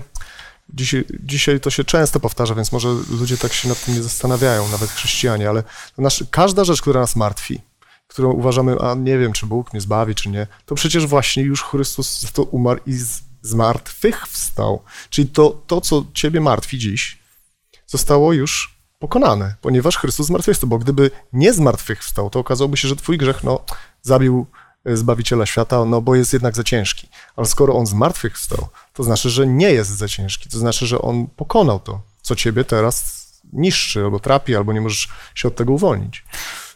[0.69, 4.69] dzisiaj, dzisiaj to się często powtarza, więc może ludzie tak się nad tym nie zastanawiają,
[4.69, 5.63] nawet chrześcijanie, ale
[5.99, 7.61] nasz, każda rzecz, która nas martwi,
[8.07, 11.63] którą uważamy, a nie wiem, czy Bóg mnie zbawi, czy nie, to przecież właśnie już
[11.63, 12.99] Chrystus za to umarł i
[13.43, 14.83] zmartwychwstał.
[15.11, 17.19] Czyli to, to, co ciebie martwi dziś,
[17.87, 23.19] zostało już pokonane, ponieważ Chrystus zmartwychwstał, bo gdyby nie zmartwychwstał, to okazałoby się, że twój
[23.19, 23.65] grzech, no,
[24.03, 24.47] zabił
[24.87, 27.09] Zbawiciela świata, no bo jest jednak za ciężki.
[27.37, 31.27] Ale skoro On zmartwychwstał, to znaczy, że nie jest za ciężki, to znaczy, że On
[31.27, 36.25] pokonał to, co ciebie teraz niszczy, albo trapi, albo nie możesz się od tego uwolnić.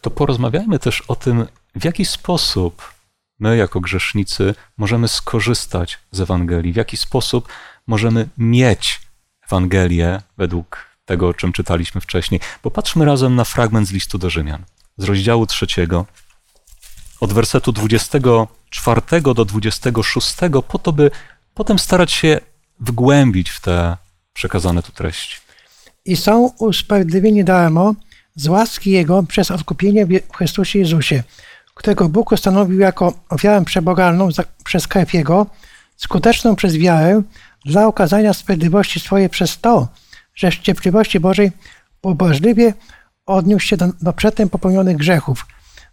[0.01, 2.95] To porozmawiajmy też o tym, w jaki sposób
[3.39, 7.49] my, jako grzesznicy, możemy skorzystać z Ewangelii, w jaki sposób
[7.87, 9.01] możemy mieć
[9.47, 12.41] Ewangelię według tego, o czym czytaliśmy wcześniej.
[12.63, 14.65] Popatrzmy razem na fragment z listu do Rzymian,
[14.97, 16.07] z rozdziału trzeciego,
[17.21, 19.01] od wersetu 24
[19.35, 20.37] do 26,
[20.69, 21.11] po to, by
[21.55, 22.41] potem starać się
[22.81, 23.97] wgłębić w te
[24.33, 25.37] przekazane tu treści.
[26.05, 27.95] I są usprawiedliwieni darmo
[28.35, 31.23] z łaski Jego przez odkupienie w Chrystusie Jezusie,
[31.75, 34.29] którego Bóg ustanowił jako ofiarę przebogalną
[34.65, 35.47] przez krew Jego,
[35.97, 37.23] skuteczną przez wiarę,
[37.65, 39.89] dla okazania sprawiedliwości swojej przez to,
[40.35, 41.53] że w cierpliwości Bożej
[42.01, 42.75] pobłażliwie
[43.27, 45.47] odniósł się do, do przedtem popełnionych grzechów,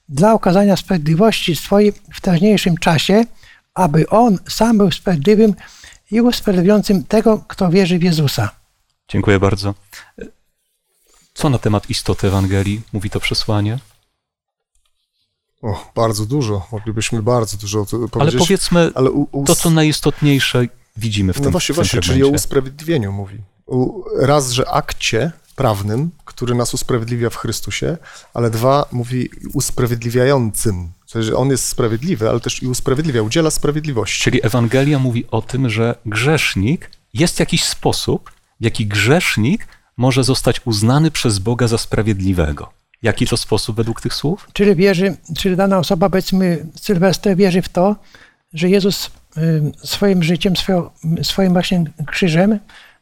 [0.10, 3.26] dla okazania sprawiedliwości swojej w teraźniejszym czasie,
[3.74, 5.54] aby On sam był sprawiedliwym
[6.12, 8.50] i usprawiedliwiającym tego, kto wierzy w Jezusa.
[9.08, 9.74] Dziękuję bardzo.
[11.34, 13.80] Co na temat istoty Ewangelii mówi to przesłanie?
[15.62, 18.40] O, bardzo dużo, moglibyśmy bardzo dużo o to Ale powiedzieć.
[18.40, 22.02] powiedzmy ale u, u, to, co najistotniejsze widzimy w tym No właśnie, w tym właśnie,
[22.02, 23.38] czyli o usprawiedliwieniu mówi.
[23.66, 27.98] U, raz, że akcie prawnym, który nas usprawiedliwia w Chrystusie,
[28.34, 30.90] ale dwa, mówi usprawiedliwiającym.
[31.16, 34.24] Sensie, że on jest sprawiedliwy, ale też i usprawiedliwia, udziela sprawiedliwości.
[34.24, 40.62] Czyli Ewangelia mówi o tym, że grzesznik jest jakiś sposób, w jaki grzesznik może zostać
[40.66, 42.72] uznany przez Boga za sprawiedliwego.
[43.02, 44.48] Jaki to sposób według tych słów?
[44.54, 47.96] Czyli wierzy, czyli dana osoba, powiedzmy Sylwester, wierzy w to,
[48.54, 50.54] że Jezus y, swoim życiem,
[51.22, 52.60] swoim właśnie krzyżem,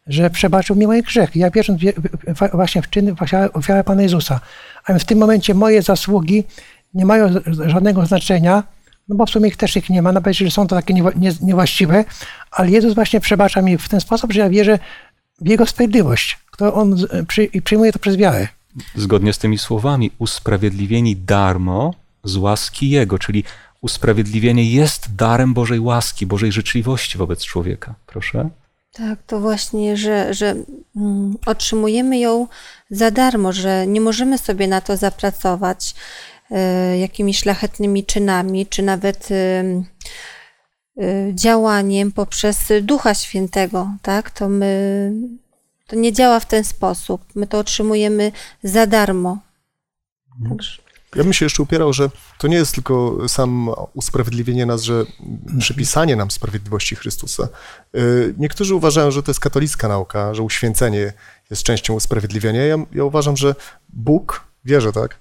[0.08, 1.39] że przebaczył mi moje grzechy.
[1.39, 3.22] Ja wierzę w, w, w, właśnie w czyny, w
[3.54, 4.39] ofiarę, Pana Jezusa.
[4.86, 6.44] A w tym momencie moje zasługi
[6.94, 7.34] nie mają
[7.66, 8.63] żadnego znaczenia,
[9.08, 10.94] no bo w sumie ich też ich nie ma, nawet jeżeli są to takie
[11.42, 12.06] niewłaściwe,
[12.52, 14.80] ale Jezus właśnie przebacza mi w ten sposób, że ja wierzę
[15.42, 16.96] w Jego sprawiedliwość, którą On
[17.28, 18.48] przy, przyjmuje to przez wiarę.
[18.96, 23.44] Zgodnie z tymi słowami, usprawiedliwieni darmo z łaski Jego, czyli
[23.82, 27.96] usprawiedliwienie jest darem Bożej łaski, Bożej życzliwości wobec człowieka.
[28.08, 28.50] Proszę.
[28.94, 30.56] Tak, to właśnie, że, że
[30.96, 32.48] mm, otrzymujemy ją
[32.90, 35.96] za darmo, że nie możemy sobie na to zapracować
[36.52, 39.84] e, jakimiś szlachetnymi czynami, czy nawet e, e,
[41.36, 44.32] działaniem poprzez Ducha Świętego, tak?
[44.32, 45.12] To my,
[45.88, 47.22] to nie działa w ten sposób.
[47.36, 48.32] My to otrzymujemy
[48.64, 49.38] za darmo.
[50.50, 50.83] Także,
[51.15, 55.06] Ja bym się jeszcze upierał, że to nie jest tylko sam usprawiedliwienie nas, że
[55.60, 57.47] przypisanie nam sprawiedliwości Chrystusa.
[57.95, 61.13] Y, Niektórzy uważają, że to jest katolicka nauka, że uświęcenie
[61.49, 62.65] jest częścią usprawiedliwienia.
[62.65, 63.56] Ja, ja uważam, że
[63.89, 65.19] Bóg, wierzę tak,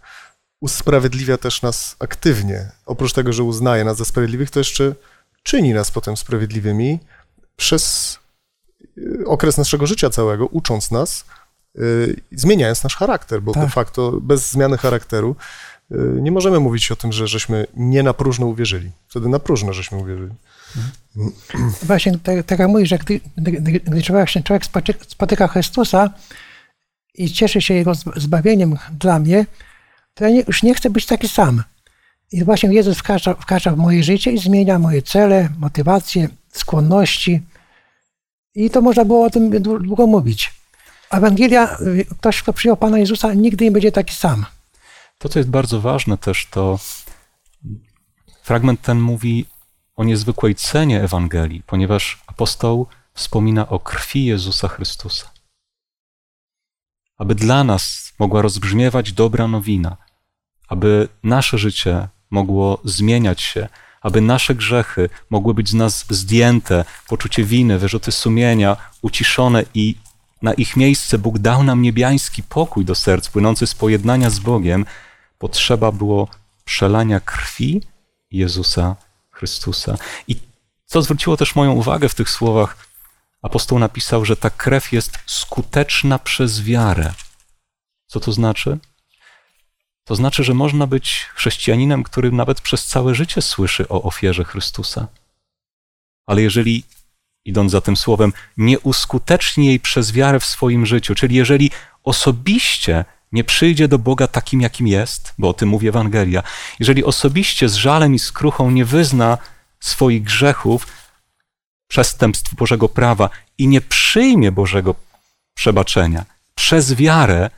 [0.61, 2.71] usprawiedliwia też nas aktywnie.
[2.87, 4.95] Oprócz tego, że uznaje nas za sprawiedliwych, to jeszcze
[5.43, 6.99] czyni nas potem sprawiedliwymi
[7.57, 8.19] przez
[8.99, 11.25] y, okres naszego życia całego, ucząc nas,
[11.79, 13.63] y, zmieniając nasz charakter, bo Tak.
[13.65, 15.37] de facto bez zmiany charakteru
[16.21, 18.91] nie możemy mówić o tym, że żeśmy nie na próżno uwierzyli.
[19.09, 20.35] Wtedy na próżno żeśmy uwierzyli.
[21.83, 24.29] Właśnie tak, tak jak mówisz, że gdy, gdy, gdy człowiek,
[25.09, 26.11] spotyka, Chrystusa
[27.15, 29.47] i cieszy się Jego zb- zbawieniem dla mnie,
[30.15, 31.63] to ja nie, już nie chcę być taki sam.
[32.33, 37.43] I właśnie Jezus wkracza, wkracza w moje życie i zmienia moje cele, motywacje, skłonności.
[38.55, 40.53] I to można było o tym dłu- długo mówić.
[41.11, 44.47] Ewangelia, y, ktoś, kto przyjął Pana Jezusa, nigdy nie będzie taki sam.
[45.23, 46.79] To, co jest bardzo ważne też, to
[48.43, 49.47] fragment ten mówi
[49.97, 55.31] o niezwykłej cenie Ewangelii, ponieważ apostoł wspomina o krwi Jezusa Chrystusa.
[57.19, 59.97] Aby dla nas mogła rozbrzmiewać dobra nowina,
[60.69, 63.69] aby nasze życie mogło zmieniać się,
[64.01, 69.95] aby nasze grzechy mogły być z nas zdjęte, poczucie winy, wyrzuty sumienia uciszone i
[70.43, 74.87] na ich miejsce Bóg dał nam niebiański pokój do serc płynący z pojednania z Bogiem,
[75.43, 76.29] potrzeba było
[76.65, 77.81] przelania krwi
[78.31, 78.97] Jezusa
[79.31, 79.97] Chrystusa.
[80.29, 80.37] I
[80.87, 82.77] co zwróciło też moją uwagę w tych słowach,
[83.43, 87.13] apostoł napisał, że ta krew jest skuteczna przez wiarę.
[88.07, 88.79] Co to znaczy?
[90.05, 95.09] To znaczy, że można być chrześcijaninem, który nawet przez całe życie słyszy o ofierze Chrystusa.
[96.27, 96.85] Ale jeżeli,
[97.45, 101.71] idąc za tym słowem, nie uskuteczni jej przez wiarę w swoim życiu, czyli jeżeli
[102.05, 106.43] osobiście nie przyjdzie do Boga takim, jakim jest, bo o tym mówi Ewangelia,
[106.81, 109.39] jeżeli osobiście z żalem i skruchą nie wyzna
[109.81, 110.87] swoich grzechów,
[111.89, 114.95] przestępstw Bożego prawa i nie przyjmie Bożego
[115.55, 117.51] przebaczenia przez wiarę,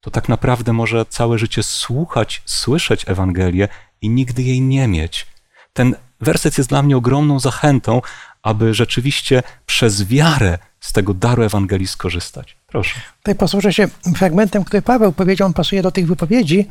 [0.00, 3.68] to tak naprawdę może całe życie słuchać, słyszeć Ewangelię
[4.00, 5.26] i nigdy jej nie mieć.
[5.72, 8.02] Ten werset jest dla mnie ogromną zachętą,
[8.42, 12.56] aby rzeczywiście przez wiarę z tego daru Ewangelii skorzystać.
[12.66, 12.94] Proszę.
[13.18, 16.68] Tutaj posłużę się fragmentem, który Paweł powiedział, on pasuje do tych wypowiedzi.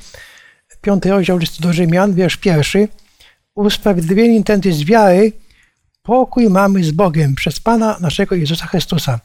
[0.81, 2.87] Piąty rozdział listu do Rzymian, wiersz pierwszy.
[3.55, 5.31] Usprawiedliwieni tędy z wiary,
[6.03, 9.19] pokój mamy z Bogiem przez Pana naszego Jezusa Chrystusa.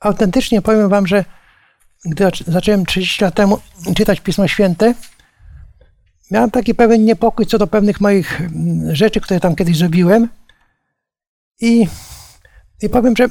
[0.00, 1.24] Autentycznie powiem wam, że
[2.04, 3.60] gdy zac- zacząłem 30 lat temu
[3.96, 4.94] czytać Pismo Święte,
[6.30, 10.28] miałem taki pewien niepokój co do pewnych moich mm, rzeczy, które tam kiedyś zrobiłem.
[11.60, 11.88] I,
[12.82, 13.28] i powiem, że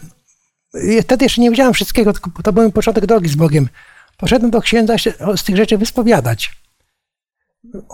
[1.01, 3.69] wtedy jeszcze nie wiedziałem wszystkiego, to był początek drogi z Bogiem.
[4.17, 6.51] Poszedłem do księdza się z tych rzeczy wyspowiadać.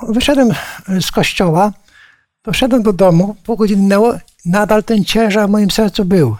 [0.07, 0.49] Wyszedłem
[1.01, 1.73] z kościoła,
[2.43, 4.13] doszedłem do domu, pół godziny minęło,
[4.45, 6.37] nadal ten ciężar w moim sercu był.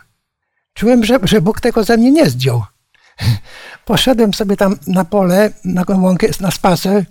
[0.74, 2.64] Czułem, że, że Bóg tego ze mnie nie zdjął.
[3.86, 7.06] Poszedłem sobie tam na pole, na łąkę, na spacer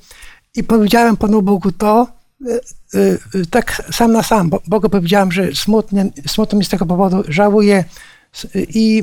[0.54, 2.06] i powiedziałem Panu Bogu to,
[2.46, 2.60] y,
[2.94, 4.50] y, y, tak sam na sam.
[4.50, 7.84] Bo- Bogu powiedziałem, że smutnie, smutno mi z tego powodu, żałuję
[8.54, 9.02] i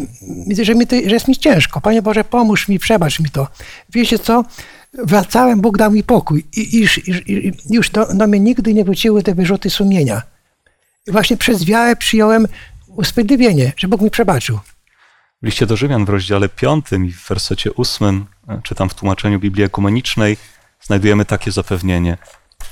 [0.62, 1.82] że, mi to, że jest mi ciężko.
[1.82, 3.48] Panie Boże, pomóż mi, przebacz mi to.
[3.90, 4.44] Wiecie co?
[4.94, 6.88] Wracałem, Bóg dał mi pokój i, i,
[7.34, 10.22] i, już do, do mnie nigdy nie wróciły te wyrzuty sumienia.
[11.08, 12.48] I właśnie przez wiarę przyjąłem
[12.88, 14.60] usprawiedliwienie, że Bóg mi przebaczył.
[15.42, 19.40] W liście do Rzymian w rozdziale 5 i w wersecie 8, e, czytam w tłumaczeniu
[19.40, 20.38] Biblii Ekumenicznej,
[20.82, 22.18] znajdujemy takie zapewnienie.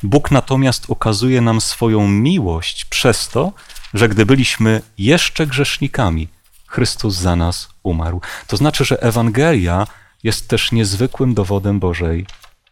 [0.04, 3.54] Bóg natomiast okazuje nam swoją miłość przez to,
[3.94, 6.28] że gdy byliśmy jeszcze grzesznikami,
[6.68, 8.22] Chrystus za nas umarł.
[8.48, 9.88] To znaczy, że Ewangelia
[10.24, 12.26] jest też niezwykłym dowodem Bożej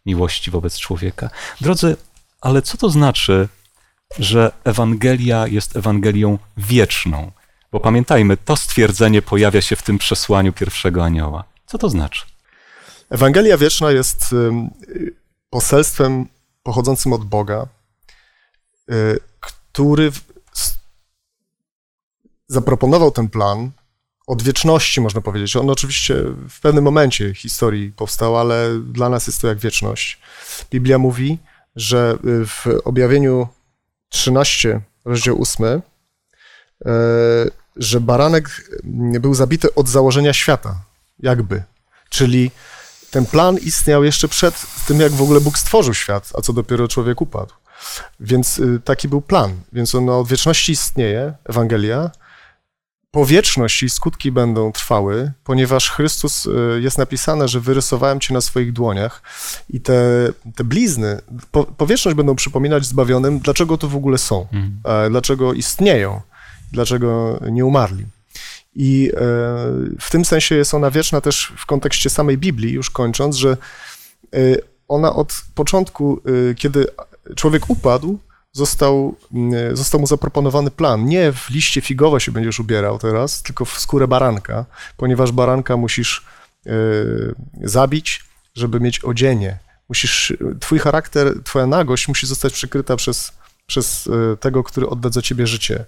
[0.05, 1.29] miłości wobec człowieka.
[1.61, 1.97] Drodzy,
[2.41, 3.47] ale co to znaczy,
[4.19, 7.31] że Ewangelia jest Ewangelią wieczną?
[7.71, 11.43] Bo pamiętajmy, to stwierdzenie pojawia się w tym przesłaniu pierwszego anioła.
[11.65, 12.25] Co to znaczy?
[13.09, 14.35] Ewangelia wieczna jest
[15.55, 16.27] poselstwem
[16.63, 17.67] pochodzącym od Boga,
[18.91, 20.11] y, który
[22.47, 23.71] zaproponował ten plan
[24.27, 25.55] od wieczności, można powiedzieć.
[25.55, 26.15] On oczywiście
[26.49, 30.19] w pewnym momencie historii powstał, ale dla nas jest to jak wieczność.
[30.71, 31.37] Biblia mówi,
[31.75, 33.47] że y, w objawieniu
[34.09, 35.81] 13, rozdział 8, y,
[37.75, 38.71] że baranek
[39.19, 40.81] był zabity od założenia świata,
[41.19, 41.63] jakby.
[42.09, 42.51] Czyli
[43.15, 46.87] ten plan istniał jeszcze przed tym, jak w ogóle Bóg stworzył świat, a co dopiero
[46.87, 47.53] człowiek upadł.
[48.19, 49.51] Więc y, taki był plan.
[49.73, 52.11] Więc on od wieczności istnieje, Ewangelia.
[53.11, 56.51] Po wieczności skutki będą trwały, ponieważ Chrystus y,
[56.81, 59.21] jest napisane, że wyrysowałem cię na swoich dłoniach
[59.69, 59.93] i te,
[60.55, 64.47] te blizny po, po wieczność będą przypominać zbawionym, dlaczego to w ogóle są,
[64.83, 66.21] e, dlaczego istnieją,
[66.71, 68.05] dlaczego nie umarli.
[68.75, 69.19] I e,
[69.99, 73.57] w tym sensie jest ona wieczna też w kontekście samej Biblii, już kończąc, że
[74.33, 74.37] e,
[74.87, 76.87] ona od początku, e, kiedy
[77.35, 78.19] człowiek upadł,
[78.51, 79.15] został,
[79.73, 81.05] został mu zaproponowany plan.
[81.05, 84.65] Nie w liście figowe się będziesz ubierał teraz, tylko w skórę baranka,
[84.97, 86.25] ponieważ baranka musisz
[87.63, 88.23] zabić,
[88.55, 89.57] żeby mieć odzienie.
[89.89, 93.31] Musisz, twój charakter, twoja nagość musi zostać przykryta przez,
[93.65, 95.85] przez e, tego, który odda za ciebie życie.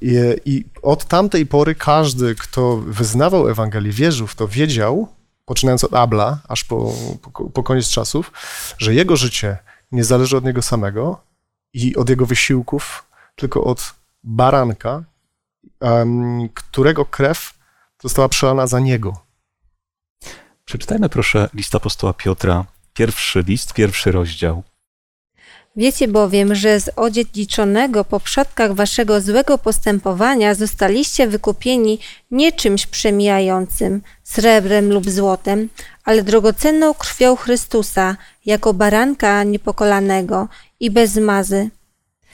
[0.00, 5.08] I, I od tamtej pory każdy, kto wyznawał Ewangelię, wierzył w to, wiedział,
[5.44, 8.32] poczynając od Abla, aż po, po, po koniec czasów,
[8.78, 9.58] że jego życie
[9.92, 11.20] nie zależy od niego samego
[11.72, 13.04] i od jego wysiłków,
[13.36, 15.04] tylko od baranka,
[16.54, 17.54] którego krew
[18.02, 19.24] została przelana za niego.
[20.64, 24.62] Przeczytajmy proszę list apostoła Piotra, pierwszy list, pierwszy rozdział.
[25.76, 31.98] Wiecie bowiem, że z odziedziczonego po przodkach waszego złego postępowania zostaliście wykupieni
[32.30, 35.68] nie czymś przemijającym, srebrem lub złotem,
[36.04, 40.48] ale drogocenną krwią Chrystusa, jako baranka niepokolanego
[40.80, 41.70] i bez zmazy.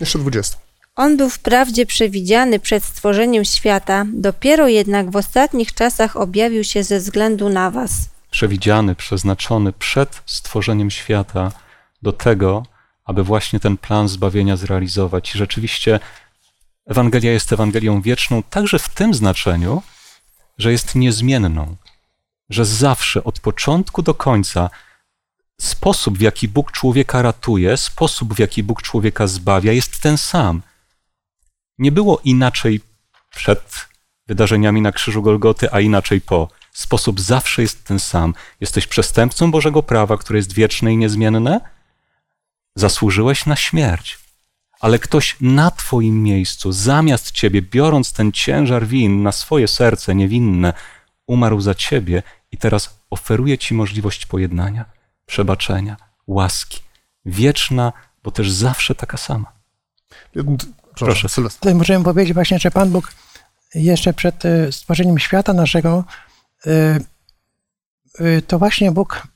[0.00, 0.56] Jeszcze 20.
[0.96, 6.98] On był wprawdzie przewidziany przed stworzeniem świata, dopiero jednak w ostatnich czasach objawił się ze
[6.98, 7.90] względu na was.
[8.30, 11.52] Przewidziany, przeznaczony przed stworzeniem świata
[12.02, 12.62] do tego,
[13.10, 15.34] aby właśnie ten plan zbawienia zrealizować.
[15.34, 16.00] I rzeczywiście
[16.86, 19.82] Ewangelia jest Ewangelią wieczną także w tym znaczeniu,
[20.58, 21.76] że jest niezmienną,
[22.50, 24.70] że zawsze od początku do końca
[25.60, 30.62] sposób, w jaki Bóg człowieka ratuje, sposób, w jaki Bóg człowieka zbawia, jest ten sam.
[31.78, 32.80] Nie było inaczej
[33.30, 33.88] przed
[34.26, 36.48] wydarzeniami na krzyżu Golgoty, a inaczej po.
[36.72, 38.34] Sposób zawsze jest ten sam.
[38.60, 41.60] Jesteś przestępcą Bożego prawa, które jest wieczne i niezmienne,
[42.80, 44.18] zasłużyłeś na śmierć.
[44.80, 50.72] ale ktoś na Twoim miejscu, zamiast Ciebie, biorąc ten ciężar win na swoje serce niewinne,
[51.26, 52.22] umarł za Ciebie
[52.52, 54.84] i teraz oferuje Ci możliwość pojednania,
[55.26, 56.80] przebaczenia, łaski.
[57.24, 59.52] Wieczna, bo też zawsze taka sama.
[60.32, 61.28] Proszę, Proszę.
[61.28, 61.60] Sylwester.
[61.60, 63.12] Tutaj możemy powiedzieć właśnie, że Pan Bóg
[63.74, 66.04] jeszcze przed e, stworzeniem świata naszego,
[66.66, 67.00] e,
[68.18, 69.28] e, to właśnie Bóg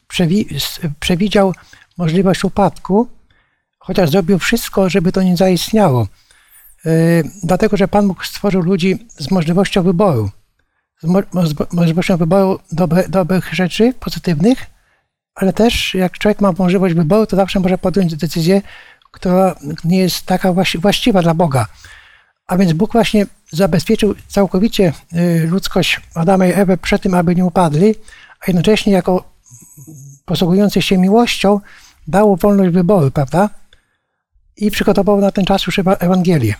[1.00, 1.54] przewidział
[1.98, 3.08] możliwość upadku,
[3.86, 6.06] chociaż zrobił wszystko, żeby to nie zaistniało.
[6.86, 6.90] E,
[7.42, 10.30] Dlatego, że Pan Bóg stworzył ludzi z możliwością wyboru.
[11.02, 14.66] Z mo- z mo- możliwością wyboru dobre, dobrych rzeczy, pozytywnych,
[15.34, 18.62] ale też jak człowiek ma możliwość wyboru, to zawsze może podjąć decyzję,
[19.12, 19.54] która
[19.84, 21.66] nie jest taka właści- właściwa dla Boga.
[22.46, 27.44] A więc Bóg właśnie zabezpieczył całkowicie y, ludzkość Adama i Ewę przed tym, aby nie
[27.44, 27.94] upadli,
[28.40, 29.24] a jednocześnie jako
[30.24, 31.60] posługujący się miłością
[32.08, 33.50] dał wolność wyboru, prawda?
[34.56, 36.54] I przygotował na ten czas już Ewa- Ewangelię.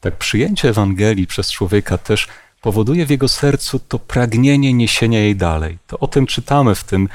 [0.00, 2.28] Tak, przyjęcie Ewangelii przez człowieka też
[2.60, 5.78] powoduje w jego sercu to pragnienie niesienia jej dalej.
[5.86, 7.08] To o tym czytamy w tym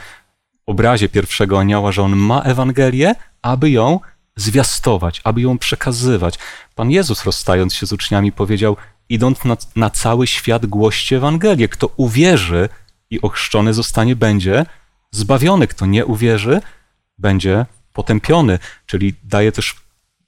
[0.66, 4.00] obrazie pierwszego anioła, że on ma Ewangelię, aby ją
[4.36, 6.36] zwiastować, aby ją przekazywać.
[6.76, 8.78] Pan Jezus, rozstając się z uczniami, powiedział:
[9.10, 11.68] Idąc na, na cały świat, głoście Ewangelię.
[11.68, 12.70] Kto uwierzy
[13.10, 14.66] i ochrzczony zostanie, będzie
[15.12, 15.68] zbawiony.
[15.68, 16.62] Kto nie uwierzy,
[17.18, 18.60] będzie potępiony.
[18.86, 19.76] Czyli daje też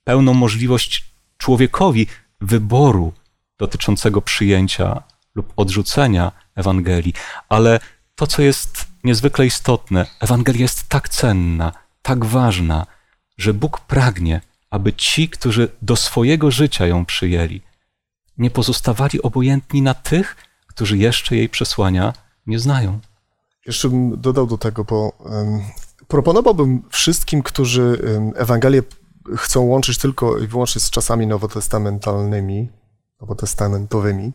[0.06, 1.06] pełną możliwość
[1.38, 2.08] człowiekowi
[2.42, 3.14] wyboru
[3.58, 5.04] dotyczącego przyjęcia
[5.36, 7.14] lub odrzucenia Ewangelii.
[7.50, 7.80] Ale
[8.16, 12.86] to, co jest niezwykle istotne, Ewangelia jest tak cenna, tak ważna,
[13.38, 17.62] że Bóg pragnie, aby ci, którzy do swojego życia ją przyjęli,
[18.38, 20.36] nie pozostawali obojętni na tych,
[20.68, 22.14] którzy jeszcze jej przesłania
[22.48, 23.00] nie znają.
[23.66, 25.62] Jeszcze bym dodał do tego, bo um,
[26.08, 28.02] proponowałbym wszystkim, którzy
[28.36, 28.84] Ewangelię
[29.38, 32.70] chcą łączyć tylko i wyłącznie z czasami nowotestamentalnymi,
[33.22, 34.34] nowotestamentowymi,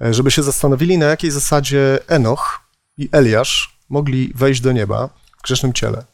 [0.00, 2.60] e, żeby się zastanowili, na jakiej zasadzie Enoch
[2.96, 5.08] i Eliasz mogli wejść do nieba
[5.38, 6.04] w grzesznym ciele.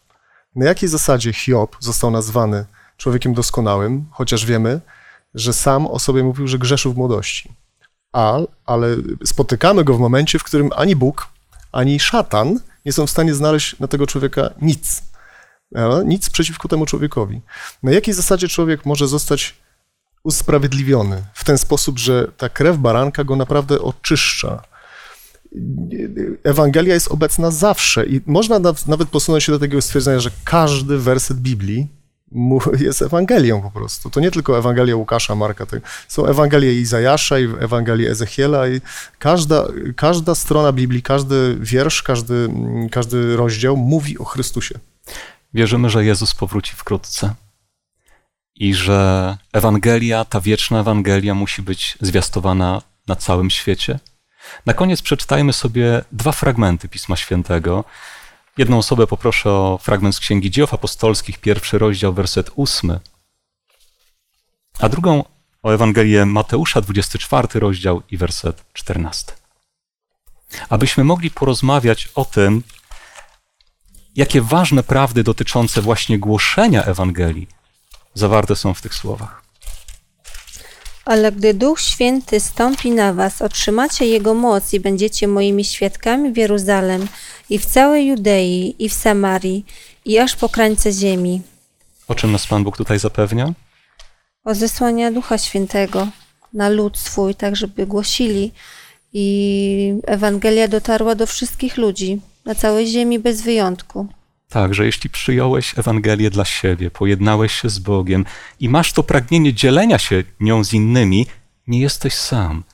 [0.54, 2.64] Na jakiej zasadzie Hiob został nazwany
[2.96, 4.80] człowiekiem doskonałym, chociaż wiemy,
[5.34, 7.52] że sam o sobie mówił, że grzeszył w młodości.
[8.12, 11.28] A, ale spotykamy go w momencie, w którym ani Bóg,
[11.72, 15.02] ani szatan nie są w stanie znaleźć na tego człowieka nic.
[16.04, 17.40] Nic przeciwko temu człowiekowi.
[17.82, 19.54] Na jakiej zasadzie człowiek może zostać
[20.24, 21.22] usprawiedliwiony?
[21.34, 24.62] W ten sposób, że ta krew baranka go naprawdę oczyszcza.
[26.44, 30.98] Ewangelia jest obecna zawsze i można na- nawet posunąć się do tego stwierdzenia, że każdy
[30.98, 31.88] werset Biblii
[32.86, 34.10] jest Ewangelią po prostu.
[34.10, 35.76] To nie tylko Ewangelia Łukasza, Marka, to
[36.08, 38.80] są Ewangelie Izajasza i Ewangelie Ezechiela i
[39.18, 39.66] każda,
[39.96, 42.48] każda strona Biblii, każdy wiersz, każdy,
[42.90, 44.78] każdy rozdział mówi o Chrystusie.
[45.54, 47.34] Wierzymy, że Jezus powróci wkrótce
[48.54, 53.98] i że Ewangelia, ta wieczna Ewangelia musi być zwiastowana na całym świecie.
[54.66, 57.84] Na koniec przeczytajmy sobie dwa fragmenty Pisma Świętego.
[58.58, 63.00] Jedną osobę poproszę o fragment z Księgi Dzieł Apostolskich, pierwszy rozdział, werset ósmy,
[64.78, 65.24] a drugą
[65.62, 69.32] o Ewangelię Mateusza, 24 rozdział i werset 14.
[70.68, 72.62] Abyśmy mogli porozmawiać o tym,
[74.18, 77.48] jakie ważne prawdy dotyczące właśnie głoszenia Ewangelii
[78.14, 79.42] zawarte są w tych słowach.
[81.04, 86.36] Ale gdy Duch Święty stąpi na was, otrzymacie Jego moc i będziecie moimi świadkami w
[86.36, 87.08] Jeruzalem
[87.50, 89.64] i w całej Judei i w Samarii
[90.04, 91.42] i aż po krańce ziemi.
[92.08, 93.52] O czym nas Pan Bóg tutaj zapewnia?
[94.44, 96.08] O zesłania Ducha Świętego
[96.52, 98.52] na lud swój, tak żeby głosili
[99.12, 104.06] i Ewangelia dotarła do wszystkich ludzi na całej ziemi bez wyjątku.
[104.48, 108.24] Tak, że jeśli przyjąłeś Ewangelię dla siebie, pojednałeś się z Bogiem
[108.60, 111.26] i masz to pragnienie dzielenia się nią z innymi,
[111.66, 112.64] nie jesteś sam.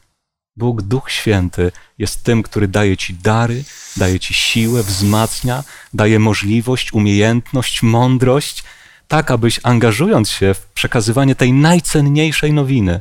[0.56, 3.64] Bóg, Duch Święty, jest tym, który daje ci dary,
[3.96, 5.64] daje ci siłę, wzmacnia,
[5.94, 8.64] daje możliwość, umiejętność, mądrość,
[9.08, 13.00] tak abyś angażując się w przekazywanie tej najcenniejszej nowiny,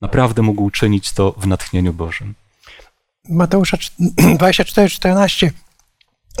[0.00, 2.34] naprawdę mógł czynić to w natchnieniu Bożym.
[3.28, 3.76] Mateusza
[4.36, 5.50] 24, 14.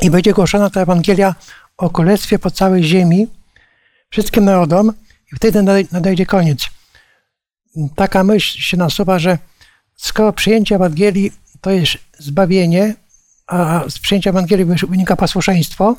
[0.02, 1.34] I będzie głoszona ta Ewangelia
[1.76, 3.26] o Królestwie po całej ziemi,
[4.10, 4.92] wszystkim narodom
[5.32, 6.66] i wtedy nadej- nadejdzie koniec.
[7.96, 9.38] Taka myśl się nasuwa, że
[9.96, 12.94] skoro przyjęcie Ewangelii to jest zbawienie,
[13.46, 15.96] a z przyjęcia Ewangelii wynika posłuszeństwo,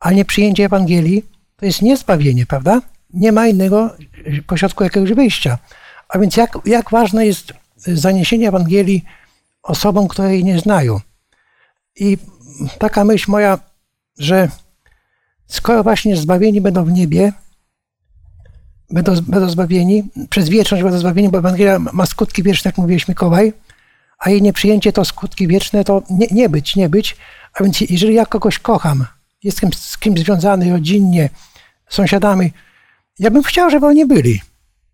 [0.00, 1.24] a nie przyjęcie Ewangelii
[1.56, 2.80] to jest niezbawienie, prawda?
[3.10, 3.96] Nie ma innego
[4.46, 5.58] pośrodku jakiegoś wyjścia.
[6.08, 9.04] A więc jak, jak ważne jest zaniesienie Ewangelii
[9.62, 11.00] osobom, które jej nie znają.
[11.96, 12.18] I
[12.78, 13.58] taka myśl moja,
[14.18, 14.48] że
[15.46, 17.32] skoro właśnie zbawieni będą w niebie,
[18.90, 23.52] będą, będą zbawieni, przez wieczność będą zbawieni, bo Ewangelia ma skutki wieczne, jak mówiłeś Mikołaj,
[24.18, 27.16] a jej nieprzyjęcie to skutki wieczne, to nie, nie być, nie być.
[27.54, 29.06] A więc jeżeli ja kogoś kocham,
[29.42, 31.30] jestem z kimś związany rodzinnie,
[31.88, 32.52] sąsiadami,
[33.18, 34.40] ja bym chciał, żeby oni byli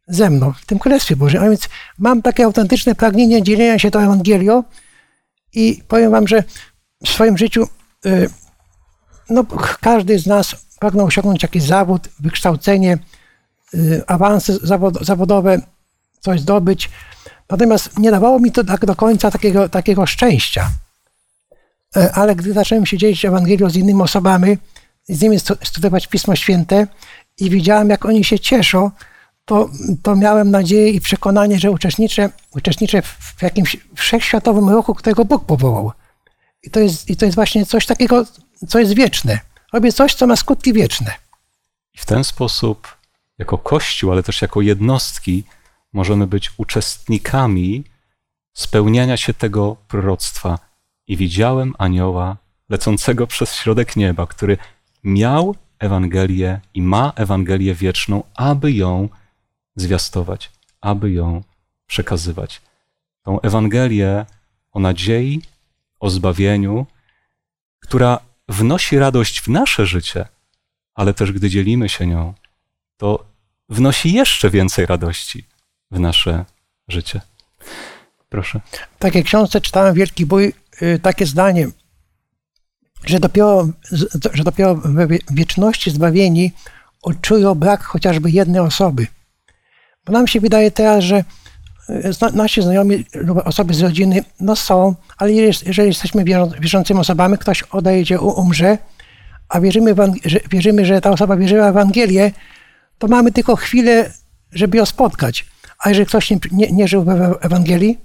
[0.09, 1.43] ze mną w tym Królestwie Bożym.
[1.43, 4.65] A więc mam takie autentyczne pragnienie dzielenia się tą Ewangelią
[5.53, 6.45] i powiem wam, że
[7.05, 7.69] w swoim życiu
[8.07, 8.31] y,
[9.31, 9.45] no,
[9.81, 12.99] każdy z nas pragnął osiągnąć jakiś zawód, wykształcenie,
[13.75, 14.03] y,
[14.63, 15.61] zawod, zawodowe,
[16.21, 16.91] coś zdobyć.
[17.51, 20.71] Natomiast nie dawało mi to tak do końca takiego, takiego szczęścia.
[21.97, 24.59] E, Ale gdy zacząłem się dzielić Ewangelią z innymi osobami,
[25.09, 26.87] z nimi stu- studiować Pismo Święte
[27.39, 28.91] i widziałem, jak oni się cieszą,
[29.45, 29.71] to,
[30.03, 35.93] to miałem nadzieję i przekonanie, że uczestniczę, uczestniczę w jakimś wszechświatowym ruchu, którego Bóg powołał.
[36.63, 38.27] I to, jest, I to jest właśnie coś takiego,
[38.69, 39.41] co jest wieczne.
[39.73, 41.15] Robię coś, co ma skutki wieczne.
[41.95, 42.97] I w ten sposób,
[43.39, 45.45] jako Kościół, ale też jako jednostki,
[45.93, 47.85] możemy być uczestnikami
[48.53, 50.59] spełniania się tego proroctwa.
[51.07, 52.37] I widziałem anioła
[52.69, 54.59] lecącego przez środek nieba, który
[55.05, 59.09] miał Ewangelię i ma Ewangelię wieczną, aby ją
[59.77, 60.51] zwiastować,
[60.81, 61.43] aby ją
[61.87, 62.61] przekazywać.
[63.23, 64.27] Tą Ewangelię
[64.73, 65.43] o nadziei,
[66.03, 66.87] o zbawieniu,
[67.81, 70.27] która wnosi radość w nasze życie,
[70.95, 72.35] ale też gdy dzielimy się nią,
[72.97, 73.25] to
[73.69, 75.45] wnosi jeszcze więcej radości
[75.91, 76.45] w nasze
[76.89, 77.21] życie.
[78.29, 78.61] Proszę.
[78.97, 81.69] W takiej książce czytałem Wielki Bój y, takie zdanie,
[83.05, 83.69] że dopiero,
[84.35, 84.77] że dopiero
[85.09, 86.53] wie- wieczności zbawieni
[87.03, 89.07] odczują brak chociażby jednej osoby.
[90.07, 91.25] Bo nam się wydaje teraz, że
[92.11, 97.39] zna- nasi znajomi lub osoby z rodziny no są, ale jeżeli, jesteśmy wierzą- wierzącymi osobami,
[97.39, 98.79] ktoś odejdzie, umrze,
[99.49, 102.31] a wierzymy, że, wierzymy, że ta osoba wierzyła w Ewangelię,
[102.99, 104.13] to mamy tylko chwilę,
[104.53, 105.47] żeby ją spotkać.
[105.79, 107.99] A jeżeli ktoś nie, nie, nie żył w Ewa- Ewangelii,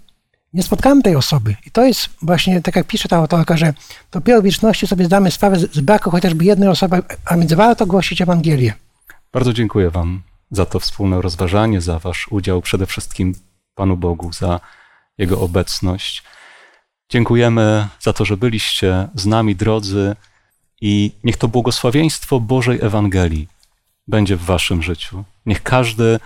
[0.53, 1.55] nie spotkałem tej osoby.
[1.65, 3.73] I to jest właśnie, tak jak pisze ta autorka, że
[4.11, 7.85] dopiero w wieczności sobie zdamy sprawę z, z braku chociażby jednej osoby, a więc warto
[7.85, 8.73] głosić Ewangelię.
[9.33, 10.21] Bardzo dziękuję Wam
[10.51, 13.35] za to wspólne rozważanie, za Wasz udział, przede wszystkim
[13.77, 14.59] Panu Bogu, za
[15.17, 16.23] Jego obecność.
[17.09, 20.15] Dziękujemy za to, że byliście z nami, drodzy,
[20.81, 23.47] i niech to błogosławieństwo Bożej Ewangelii
[24.07, 25.23] będzie w Waszym życiu.
[25.45, 26.19] Niech każdy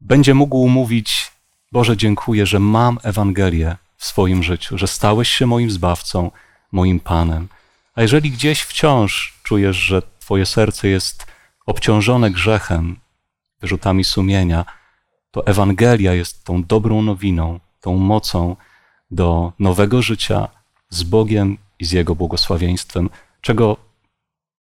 [0.00, 1.32] będzie mógł mówić:
[1.72, 6.30] Boże, dziękuję, że mam Ewangelię w swoim życiu, że stałeś się moim zbawcą,
[6.72, 7.48] moim Panem.
[7.94, 11.26] A jeżeli gdzieś wciąż czujesz, że Twoje serce jest
[11.66, 12.96] obciążone grzechem,
[13.60, 14.64] wyrzutami sumienia,
[15.32, 18.56] to Ewangelia jest tą dobrą nowiną, tą mocą
[19.10, 20.48] do nowego życia
[20.90, 23.10] z Bogiem i z Jego błogosławieństwem,
[23.40, 23.76] czego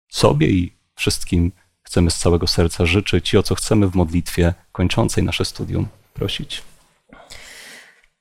[0.08, 1.52] sobie i wszystkim
[1.82, 6.62] chcemy z całego serca życzyć i o co chcemy w modlitwie kończącej nasze studium prosić.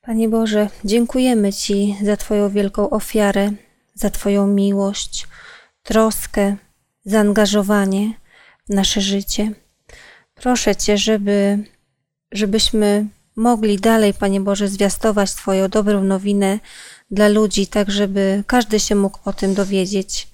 [0.01, 3.51] Panie Boże, dziękujemy Ci za Twoją wielką ofiarę,
[3.93, 5.27] za Twoją miłość,
[5.83, 6.55] troskę,
[7.05, 8.13] zaangażowanie
[8.69, 9.51] w nasze życie.
[10.35, 11.63] Proszę Cię, żeby,
[12.33, 16.59] żebyśmy mogli dalej, Panie Boże, zwiastować Twoją dobrą nowinę
[17.11, 20.27] dla ludzi, tak żeby każdy się mógł o tym dowiedzieć.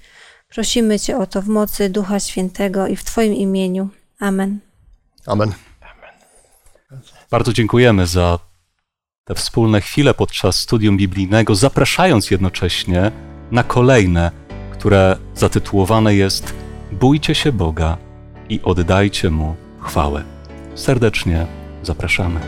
[0.50, 3.90] Prosimy Cię o to w mocy Ducha Świętego i w Twoim imieniu.
[4.20, 4.60] Amen.
[5.26, 5.54] Amen.
[7.32, 8.40] Bardzo dziękujemy za
[9.24, 13.12] te wspólne chwile podczas studium biblijnego, zapraszając jednocześnie
[13.52, 14.32] na kolejne,
[14.72, 16.54] które zatytułowane jest
[16.92, 17.98] Bójcie się Boga
[18.50, 20.24] i oddajcie Mu chwałę.
[20.76, 22.40] Serdecznie Zapraszamy.